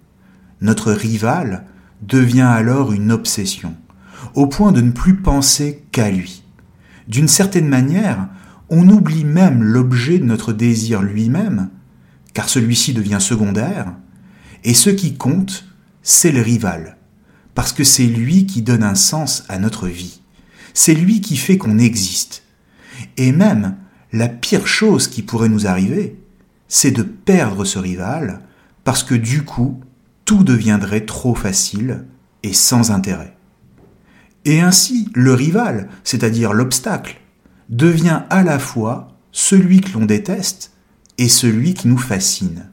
Notre 0.60 0.92
rival 0.92 1.64
devient 2.02 2.42
alors 2.42 2.92
une 2.92 3.12
obsession, 3.12 3.74
au 4.34 4.46
point 4.46 4.72
de 4.72 4.82
ne 4.82 4.90
plus 4.90 5.16
penser 5.16 5.84
qu'à 5.90 6.10
lui. 6.10 6.44
D'une 7.08 7.28
certaine 7.28 7.68
manière, 7.68 8.28
on 8.70 8.88
oublie 8.88 9.24
même 9.24 9.62
l'objet 9.62 10.18
de 10.18 10.24
notre 10.24 10.52
désir 10.52 11.02
lui-même, 11.02 11.70
car 12.33 12.48
celui-ci 12.48 12.94
devient 12.94 13.18
secondaire, 13.20 13.92
et 14.64 14.74
ce 14.74 14.90
qui 14.90 15.16
compte, 15.16 15.66
c'est 16.02 16.33
le 16.33 16.40
rival, 16.40 16.96
parce 17.54 17.72
que 17.72 17.85
c'est 17.85 18.06
lui 18.06 18.46
qui 18.46 18.62
donne 18.62 18.85
un 18.85 18.94
sens 18.94 19.44
à 19.48 19.59
notre 19.59 19.88
vie, 19.88 20.22
c'est 20.72 20.94
lui 20.94 21.20
qui 21.20 21.37
fait 21.37 21.59
qu'on 21.59 21.78
existe. 21.78 22.44
Et 23.16 23.33
même, 23.33 23.76
la 24.12 24.28
pire 24.28 24.66
chose 24.66 25.09
qui 25.09 25.22
pourrait 25.22 25.48
nous 25.48 25.66
arriver, 25.66 26.16
c'est 26.68 26.92
de 26.92 27.02
perdre 27.02 27.64
ce 27.64 27.78
rival, 27.78 28.40
parce 28.85 29.02
que 29.02 29.14
du 29.14 29.42
coup, 29.42 29.80
tout 30.24 30.44
deviendrait 30.44 31.06
trop 31.06 31.35
facile 31.35 32.04
et 32.44 32.52
sans 32.52 32.92
intérêt. 32.92 33.37
Et 34.44 34.61
ainsi, 34.61 35.09
le 35.14 35.35
rival, 35.35 35.88
c'est-à-dire 36.04 36.52
l'obstacle, 36.52 37.20
devient 37.70 38.22
à 38.30 38.42
la 38.42 38.59
fois 38.59 39.16
celui 39.33 39.80
que 39.80 39.92
l'on 39.92 40.04
déteste 40.04 40.72
et 41.18 41.28
celui 41.28 41.74
qui 41.74 41.88
nous 41.88 41.98
fascine. 41.98 42.68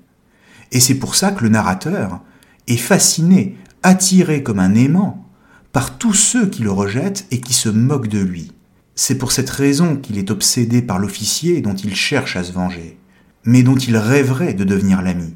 Et 0.71 0.79
c'est 0.79 0.95
pour 0.95 1.15
ça 1.15 1.31
que 1.31 1.43
le 1.43 1.49
narrateur 1.49 2.21
est 2.67 2.77
fasciné, 2.77 3.57
attiré 3.83 4.43
comme 4.43 4.59
un 4.59 4.73
aimant 4.73 5.23
par 5.71 5.97
tous 5.97 6.13
ceux 6.13 6.47
qui 6.47 6.63
le 6.63 6.71
rejettent 6.71 7.27
et 7.29 7.39
qui 7.39 7.53
se 7.53 7.69
moquent 7.69 8.09
de 8.09 8.19
lui. 8.19 8.51
C'est 8.95 9.19
pour 9.19 9.31
cette 9.31 9.51
raison 9.51 9.95
qu'il 9.95 10.17
est 10.17 10.31
obsédé 10.31 10.81
par 10.81 10.97
l'officier 10.97 11.61
dont 11.61 11.75
il 11.75 11.95
cherche 11.95 12.35
à 12.35 12.43
se 12.43 12.51
venger, 12.51 12.97
mais 13.45 13.61
dont 13.61 13.75
il 13.75 13.95
rêverait 13.95 14.55
de 14.55 14.63
devenir 14.63 15.03
l'ami. 15.03 15.35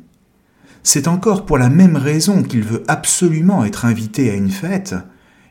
C'est 0.82 1.08
encore 1.08 1.46
pour 1.46 1.60
la 1.60 1.70
même 1.70 1.96
raison 1.96 2.42
qu'il 2.42 2.64
veut 2.64 2.84
absolument 2.88 3.64
être 3.64 3.86
invité 3.86 4.32
à 4.32 4.34
une 4.34 4.50
fête 4.50 4.96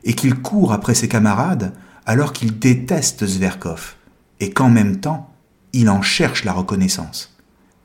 et 0.03 0.13
qu'il 0.13 0.35
court 0.35 0.73
après 0.73 0.93
ses 0.93 1.07
camarades 1.07 1.73
alors 2.05 2.33
qu'il 2.33 2.59
déteste 2.59 3.25
Zverkov 3.25 3.95
et 4.41 4.49
qu'en 4.49 4.69
même 4.69 4.99
temps, 4.99 5.29
il 5.71 5.89
en 5.89 6.01
cherche 6.01 6.43
la 6.43 6.51
reconnaissance. 6.51 7.37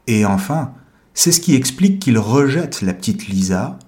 Et 0.09 0.25
enfin, 0.25 0.73
c'est 1.15 1.31
ce 1.31 1.41
qui 1.41 1.55
explique 1.55 2.01
qu'il 2.01 2.19
rejette 2.19 2.83
la 2.83 2.95
petite 2.95 3.29
Lisa, 3.29 3.79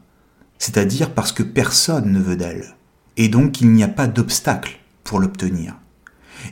c'est-à-dire 0.59 1.11
parce 1.11 1.33
que 1.33 1.43
personne 1.43 2.13
ne 2.13 2.21
veut 2.21 2.37
d'elle, 2.37 2.77
et 3.17 3.29
donc 3.29 3.61
il 3.61 3.73
n'y 3.73 3.83
a 3.83 3.89
pas 3.89 4.07
d'obstacle 4.07 4.79
pour 5.03 5.19
l'obtenir. 5.19 5.75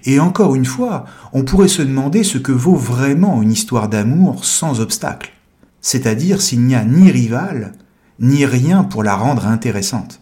Et 0.05 0.18
encore 0.18 0.55
une 0.55 0.64
fois, 0.64 1.05
on 1.33 1.44
pourrait 1.44 1.68
se 1.68 1.83
demander 1.83 2.24
ce 2.24 2.38
que 2.38 2.52
vaut 2.52 2.74
vraiment 2.74 3.42
une 3.42 3.52
histoire 3.52 3.88
d'amour 3.88 4.44
sans 4.44 4.81
obstacle, 4.81 5.33
c'est-à-dire 5.81 6.40
s'il 6.40 6.62
n'y 6.62 6.74
a 6.74 6.85
ni 6.85 7.11
rival, 7.11 7.72
ni 8.18 8.46
rien 8.46 8.85
pour 8.85 9.02
la 9.02 9.14
rendre 9.14 9.46
intéressante. 9.46 10.20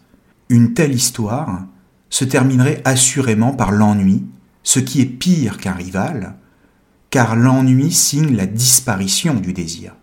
Une 0.48 0.74
telle 0.74 0.94
histoire 0.94 1.62
se 2.10 2.24
terminerait 2.24 2.82
assurément 2.84 3.52
par 3.52 3.70
l'ennui, 3.70 4.24
ce 4.64 4.80
qui 4.80 5.00
est 5.00 5.06
pire 5.06 5.58
qu'un 5.58 5.74
rival, 5.74 6.34
car 7.10 7.36
l'ennui 7.36 7.92
signe 7.92 8.34
la 8.34 8.46
disparition 8.46 9.34
du 9.34 9.52
désir. 9.52 9.94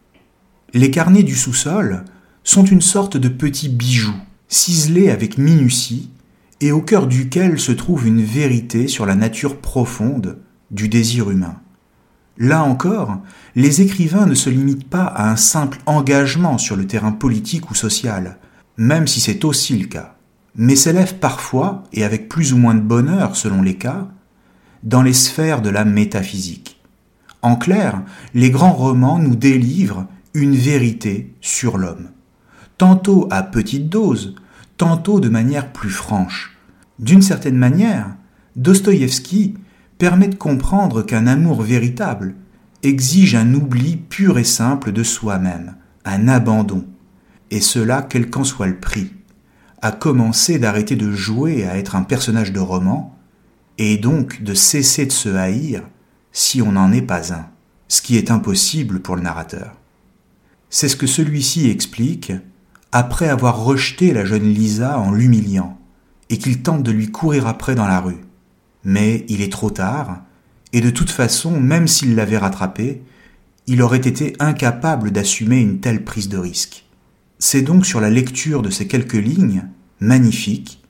Les 0.74 0.91
carnets 0.91 1.24
du 1.24 1.36
sous-sol 1.36 2.06
sont 2.45 2.63
une 2.63 2.82
sorte 2.82 3.17
de 3.17 3.28
petits 3.28 3.67
bijoux, 3.67 4.15
ciselés 4.47 5.10
avec 5.10 5.38
minutie, 5.38 6.10
et 6.62 6.71
au 6.71 6.82
cœur 6.82 7.08
duquel 7.08 7.60
se 7.60 7.71
trouve 7.71 8.08
une 8.08 8.24
vérité 8.24 8.88
sur 8.88 9.06
la 9.06 9.15
nature 9.15 9.58
profonde 9.58 10.38
du 10.69 10.88
désir 10.88 11.30
humain. 11.30 11.56
Là 12.38 12.63
encore, 12.63 13.19
les 13.56 13.82
écrivains 13.82 14.26
ne 14.26 14.36
se 14.36 14.50
limitent 14.50 14.89
pas 14.89 15.04
à 15.04 15.30
un 15.30 15.36
simple 15.36 15.80
engagement 15.86 16.58
sur 16.58 16.76
le 16.76 16.88
terrain 16.88 17.12
politique 17.12 17.69
ou 17.71 17.76
social, 17.76 18.38
même 18.78 19.08
si 19.08 19.19
c'est 19.19 19.43
aussi 19.43 19.78
le 19.78 19.88
cas, 19.88 20.15
mais 20.56 20.76
s'élèvent 20.76 21.19
parfois, 21.19 21.84
et 21.93 22.04
avec 22.04 22.30
plus 22.30 22.54
ou 22.54 22.58
moins 22.58 22.76
de 22.76 22.80
bonheur 22.80 23.36
selon 23.36 23.62
les 23.62 23.76
cas, 23.76 24.08
dans 24.84 25.02
les 25.02 25.13
sphères 25.13 25.62
de 25.62 25.70
la 25.70 25.86
métaphysique. 25.86 26.82
En 27.41 27.56
clair, 27.56 28.04
les 28.34 28.52
grands 28.52 28.74
romans 28.74 29.20
nous 29.20 29.36
délivrent 29.36 30.08
une 30.34 30.56
vérité 30.56 31.34
sur 31.41 31.78
l'homme, 31.78 32.10
tantôt 32.78 33.28
à 33.32 33.44
petite 33.44 33.89
dose, 33.89 34.36
tantôt 34.78 35.20
de 35.20 35.30
manière 35.30 35.72
plus 35.72 35.89
franche. 35.89 36.58
D'une 37.00 37.22
certaine 37.22 37.58
manière, 37.58 38.15
Dostoïevski 38.56 39.56
permet 39.98 40.28
de 40.28 40.36
comprendre 40.36 41.02
qu'un 41.04 41.28
amour 41.28 41.62
véritable 41.62 42.36
exige 42.84 43.36
un 43.36 43.54
oubli 43.54 43.98
pur 43.98 44.38
et 44.38 44.44
simple 44.44 44.91
de 44.91 45.04
soi-même, 45.04 45.76
un 46.06 46.28
abandon, 46.28 46.86
et 47.52 47.62
cela 47.62 48.02
quel 48.02 48.30
qu'en 48.30 48.44
soit 48.44 48.67
le 48.67 48.80
prix, 48.80 49.12
à 49.82 49.91
commencer 49.91 50.58
d'arrêter 50.58 50.96
de 50.96 51.12
jouer 51.12 51.65
à 51.65 51.78
être 51.78 51.96
un 51.96 52.04
personnage 52.04 52.52
de 52.52 52.60
roman, 52.60 53.17
et 53.77 53.97
donc 53.97 54.41
de 54.41 54.53
cesser 54.53 55.05
de 55.05 55.12
se 55.12 55.29
haïr 55.29 55.84
si 56.31 56.62
on 56.62 56.73
n'en 56.73 56.91
est 56.91 57.01
pas 57.01 57.34
un, 57.34 57.47
ce 57.88 58.01
qui 58.01 58.17
est 58.17 58.31
impossible 58.31 59.01
pour 59.01 59.15
le 59.15 59.21
narrateur. 59.21 59.77
C'est 60.69 60.88
ce 60.88 60.95
que 60.95 61.07
celui-ci 61.07 61.69
explique 61.69 62.31
après 62.91 63.29
avoir 63.29 63.63
rejeté 63.63 64.13
la 64.13 64.25
jeune 64.25 64.53
Lisa 64.53 64.99
en 64.99 65.12
l'humiliant, 65.12 65.77
et 66.29 66.38
qu'il 66.38 66.62
tente 66.62 66.84
de 66.84 66.91
lui 66.91 67.12
courir 67.12 67.47
après 67.47 67.75
dans 67.75 67.88
la 67.88 67.99
rue. 67.99 68.21
Mais 68.84 69.25
il 69.27 69.41
est 69.41 69.51
trop 69.51 69.69
tard, 69.69 70.21
et 70.73 70.81
de 70.81 70.89
toute 70.89 71.10
façon, 71.10 71.60
même 71.60 71.88
s'il 71.88 72.15
l'avait 72.15 72.38
rattrapé, 72.38 73.01
il 73.67 73.81
aurait 73.81 73.97
été 73.97 74.34
incapable 74.39 75.12
d'assumer 75.12 75.60
une 75.60 75.79
telle 75.79 76.03
prise 76.03 76.29
de 76.29 76.38
risque. 76.38 76.86
C'est 77.39 77.62
donc 77.62 77.86
sur 77.86 78.01
la 78.01 78.10
lecture 78.10 78.62
de 78.62 78.69
ces 78.69 78.88
quelques 78.88 79.13
lignes, 79.13 79.65
magnifiques, 79.99 80.81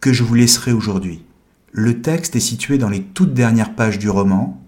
que 0.00 0.12
je 0.12 0.22
vous 0.22 0.34
laisserai 0.34 0.72
aujourd'hui. 0.72 1.24
Le 1.74 2.02
texte 2.02 2.36
est 2.36 2.40
situé 2.40 2.76
dans 2.76 2.90
les 2.90 3.02
toutes 3.02 3.32
dernières 3.32 3.74
pages 3.74 3.98
du 3.98 4.10
roman, 4.10 4.62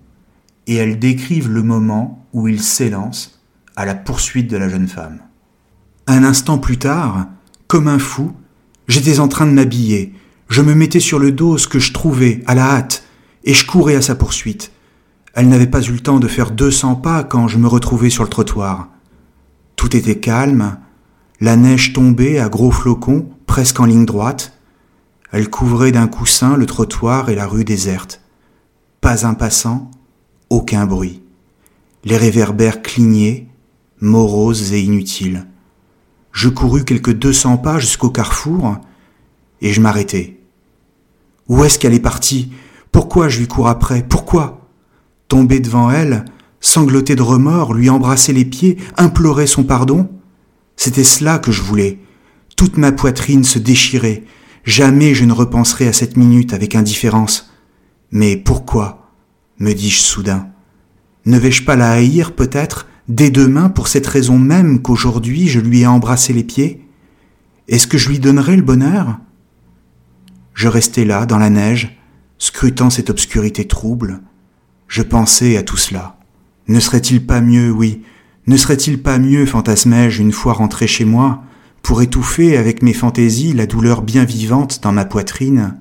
et 0.66 0.76
elles 0.76 0.98
décrivent 0.98 1.50
le 1.50 1.62
moment 1.62 2.26
où 2.32 2.48
il 2.48 2.62
s'élance 2.62 3.40
à 3.76 3.84
la 3.84 3.94
poursuite 3.94 4.50
de 4.50 4.56
la 4.56 4.70
jeune 4.70 4.88
femme. 4.88 5.18
Un 6.06 6.24
instant 6.24 6.56
plus 6.56 6.78
tard, 6.78 7.26
comme 7.66 7.88
un 7.88 7.98
fou, 7.98 8.32
j'étais 8.88 9.20
en 9.20 9.28
train 9.28 9.46
de 9.46 9.52
m'habiller, 9.52 10.14
je 10.48 10.62
me 10.62 10.74
mettais 10.74 11.00
sur 11.00 11.18
le 11.18 11.30
dos 11.30 11.58
ce 11.58 11.68
que 11.68 11.78
je 11.78 11.92
trouvais, 11.92 12.42
à 12.46 12.54
la 12.54 12.70
hâte, 12.70 13.04
et 13.44 13.52
je 13.52 13.66
courais 13.66 13.96
à 13.96 14.02
sa 14.02 14.14
poursuite. 14.14 14.72
Elle 15.34 15.48
n'avait 15.48 15.66
pas 15.66 15.82
eu 15.82 15.92
le 15.92 16.00
temps 16.00 16.20
de 16.20 16.28
faire 16.28 16.52
deux 16.52 16.70
cents 16.70 16.94
pas 16.94 17.22
quand 17.22 17.48
je 17.48 17.58
me 17.58 17.68
retrouvais 17.68 18.08
sur 18.08 18.22
le 18.22 18.30
trottoir. 18.30 18.88
Tout 19.76 19.94
était 19.94 20.20
calme, 20.20 20.78
la 21.40 21.56
neige 21.56 21.92
tombait 21.92 22.38
à 22.38 22.48
gros 22.48 22.70
flocons, 22.70 23.28
presque 23.46 23.80
en 23.80 23.84
ligne 23.84 24.06
droite. 24.06 24.53
Elle 25.36 25.50
couvrait 25.50 25.90
d'un 25.90 26.06
coussin 26.06 26.56
le 26.56 26.64
trottoir 26.64 27.28
et 27.28 27.34
la 27.34 27.48
rue 27.48 27.64
déserte. 27.64 28.20
Pas 29.00 29.26
un 29.26 29.34
passant, 29.34 29.90
aucun 30.48 30.86
bruit. 30.86 31.24
Les 32.04 32.16
réverbères 32.16 32.82
clignaient, 32.82 33.48
moroses 34.00 34.72
et 34.72 34.80
inutiles. 34.80 35.48
Je 36.30 36.48
courus 36.48 36.84
quelques 36.84 37.12
deux 37.12 37.32
cents 37.32 37.56
pas 37.56 37.80
jusqu'au 37.80 38.10
carrefour, 38.10 38.76
et 39.60 39.72
je 39.72 39.80
m'arrêtai. 39.80 40.40
Où 41.48 41.64
est-ce 41.64 41.80
qu'elle 41.80 41.94
est 41.94 41.98
partie? 41.98 42.52
Pourquoi 42.92 43.28
je 43.28 43.40
lui 43.40 43.48
cours 43.48 43.66
après? 43.66 44.04
Pourquoi? 44.08 44.68
Tomber 45.26 45.58
devant 45.58 45.90
elle, 45.90 46.26
sangloter 46.60 47.16
de 47.16 47.22
remords, 47.22 47.74
lui 47.74 47.90
embrasser 47.90 48.32
les 48.32 48.44
pieds, 48.44 48.76
implorer 48.96 49.48
son 49.48 49.64
pardon? 49.64 50.08
C'était 50.76 51.02
cela 51.02 51.40
que 51.40 51.50
je 51.50 51.62
voulais. 51.62 51.98
Toute 52.54 52.76
ma 52.76 52.92
poitrine 52.92 53.42
se 53.42 53.58
déchirait. 53.58 54.22
Jamais 54.64 55.14
je 55.14 55.24
ne 55.24 55.32
repenserai 55.32 55.88
à 55.88 55.92
cette 55.92 56.16
minute 56.16 56.54
avec 56.54 56.74
indifférence. 56.74 57.52
Mais 58.10 58.36
pourquoi 58.36 59.10
me 59.58 59.72
dis-je 59.72 60.00
soudain? 60.00 60.48
Ne 61.26 61.38
vais-je 61.38 61.64
pas 61.64 61.76
la 61.76 61.90
haïr 61.92 62.34
peut-être 62.34 62.88
dès 63.08 63.30
demain 63.30 63.68
pour 63.68 63.88
cette 63.88 64.06
raison 64.06 64.38
même 64.38 64.80
qu'aujourd'hui 64.80 65.48
je 65.48 65.60
lui 65.60 65.80
ai 65.80 65.86
embrassé 65.86 66.32
les 66.32 66.44
pieds? 66.44 66.86
Est-ce 67.68 67.86
que 67.86 67.98
je 67.98 68.08
lui 68.08 68.18
donnerai 68.18 68.56
le 68.56 68.62
bonheur? 68.62 69.18
Je 70.54 70.68
restais 70.68 71.04
là, 71.04 71.26
dans 71.26 71.38
la 71.38 71.50
neige, 71.50 71.98
scrutant 72.38 72.90
cette 72.90 73.10
obscurité 73.10 73.66
trouble. 73.66 74.20
Je 74.86 75.02
pensais 75.02 75.56
à 75.56 75.62
tout 75.62 75.76
cela. 75.76 76.18
Ne 76.68 76.80
serait-il 76.80 77.26
pas 77.26 77.40
mieux, 77.40 77.70
oui, 77.70 78.02
ne 78.46 78.56
serait-il 78.56 79.02
pas 79.02 79.18
mieux, 79.18 79.46
fantasmai-je, 79.46 80.22
une 80.22 80.32
fois 80.32 80.52
rentré 80.52 80.86
chez 80.86 81.04
moi, 81.04 81.42
pour 81.84 82.00
étouffer 82.00 82.56
avec 82.56 82.82
mes 82.82 82.94
fantaisies 82.94 83.52
la 83.52 83.66
douleur 83.66 84.02
bien 84.02 84.24
vivante 84.24 84.80
dans 84.82 84.90
ma 84.90 85.04
poitrine 85.04 85.76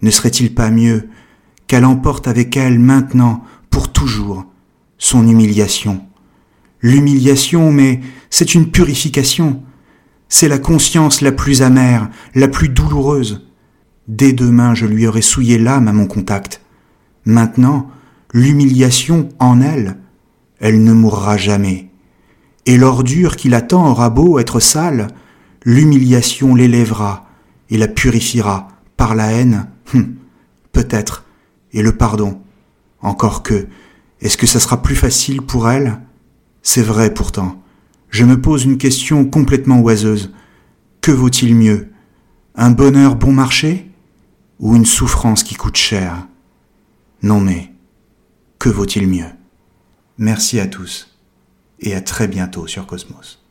Ne 0.00 0.10
serait-il 0.10 0.54
pas 0.54 0.70
mieux 0.70 1.08
qu'elle 1.66 1.84
emporte 1.84 2.28
avec 2.28 2.56
elle 2.56 2.78
maintenant, 2.78 3.42
pour 3.68 3.92
toujours, 3.92 4.46
son 4.98 5.26
humiliation? 5.26 6.06
L'humiliation, 6.82 7.72
mais 7.72 8.00
c'est 8.30 8.54
une 8.54 8.70
purification. 8.70 9.62
C'est 10.28 10.48
la 10.48 10.60
conscience 10.60 11.20
la 11.20 11.32
plus 11.32 11.62
amère, 11.62 12.08
la 12.36 12.46
plus 12.46 12.68
douloureuse. 12.68 13.48
Dès 14.06 14.32
demain, 14.32 14.74
je 14.74 14.86
lui 14.86 15.08
aurais 15.08 15.20
souillé 15.20 15.58
l'âme 15.58 15.88
à 15.88 15.92
mon 15.92 16.06
contact. 16.06 16.60
Maintenant, 17.24 17.90
l'humiliation 18.32 19.28
en 19.40 19.60
elle, 19.60 19.98
elle 20.60 20.84
ne 20.84 20.92
mourra 20.92 21.36
jamais. 21.36 21.91
Et 22.66 22.76
l'ordure 22.76 23.36
qui 23.36 23.48
l'attend 23.48 23.90
aura 23.90 24.08
beau 24.10 24.38
être 24.38 24.60
sale, 24.60 25.08
l'humiliation 25.64 26.54
l'élèvera 26.54 27.26
et 27.70 27.78
la 27.78 27.88
purifiera 27.88 28.68
par 28.96 29.14
la 29.14 29.32
haine, 29.32 29.68
hum, 29.94 30.14
peut-être, 30.72 31.24
et 31.72 31.82
le 31.82 31.96
pardon. 31.96 32.40
Encore 33.00 33.42
que, 33.42 33.66
est-ce 34.20 34.36
que 34.36 34.46
ça 34.46 34.60
sera 34.60 34.82
plus 34.82 34.94
facile 34.94 35.42
pour 35.42 35.68
elle? 35.68 36.00
C'est 36.62 36.82
vrai 36.82 37.12
pourtant. 37.12 37.60
Je 38.10 38.24
me 38.24 38.40
pose 38.40 38.64
une 38.64 38.78
question 38.78 39.24
complètement 39.24 39.80
oiseuse. 39.80 40.32
Que 41.00 41.10
vaut-il 41.10 41.56
mieux? 41.56 41.90
Un 42.54 42.70
bonheur 42.70 43.16
bon 43.16 43.32
marché 43.32 43.90
ou 44.60 44.76
une 44.76 44.84
souffrance 44.84 45.42
qui 45.42 45.56
coûte 45.56 45.76
cher? 45.76 46.28
Non 47.22 47.40
mais, 47.40 47.72
que 48.58 48.68
vaut-il 48.68 49.08
mieux? 49.08 49.30
Merci 50.18 50.60
à 50.60 50.66
tous 50.66 51.11
et 51.82 51.94
à 51.94 52.00
très 52.00 52.28
bientôt 52.28 52.66
sur 52.66 52.86
Cosmos. 52.86 53.41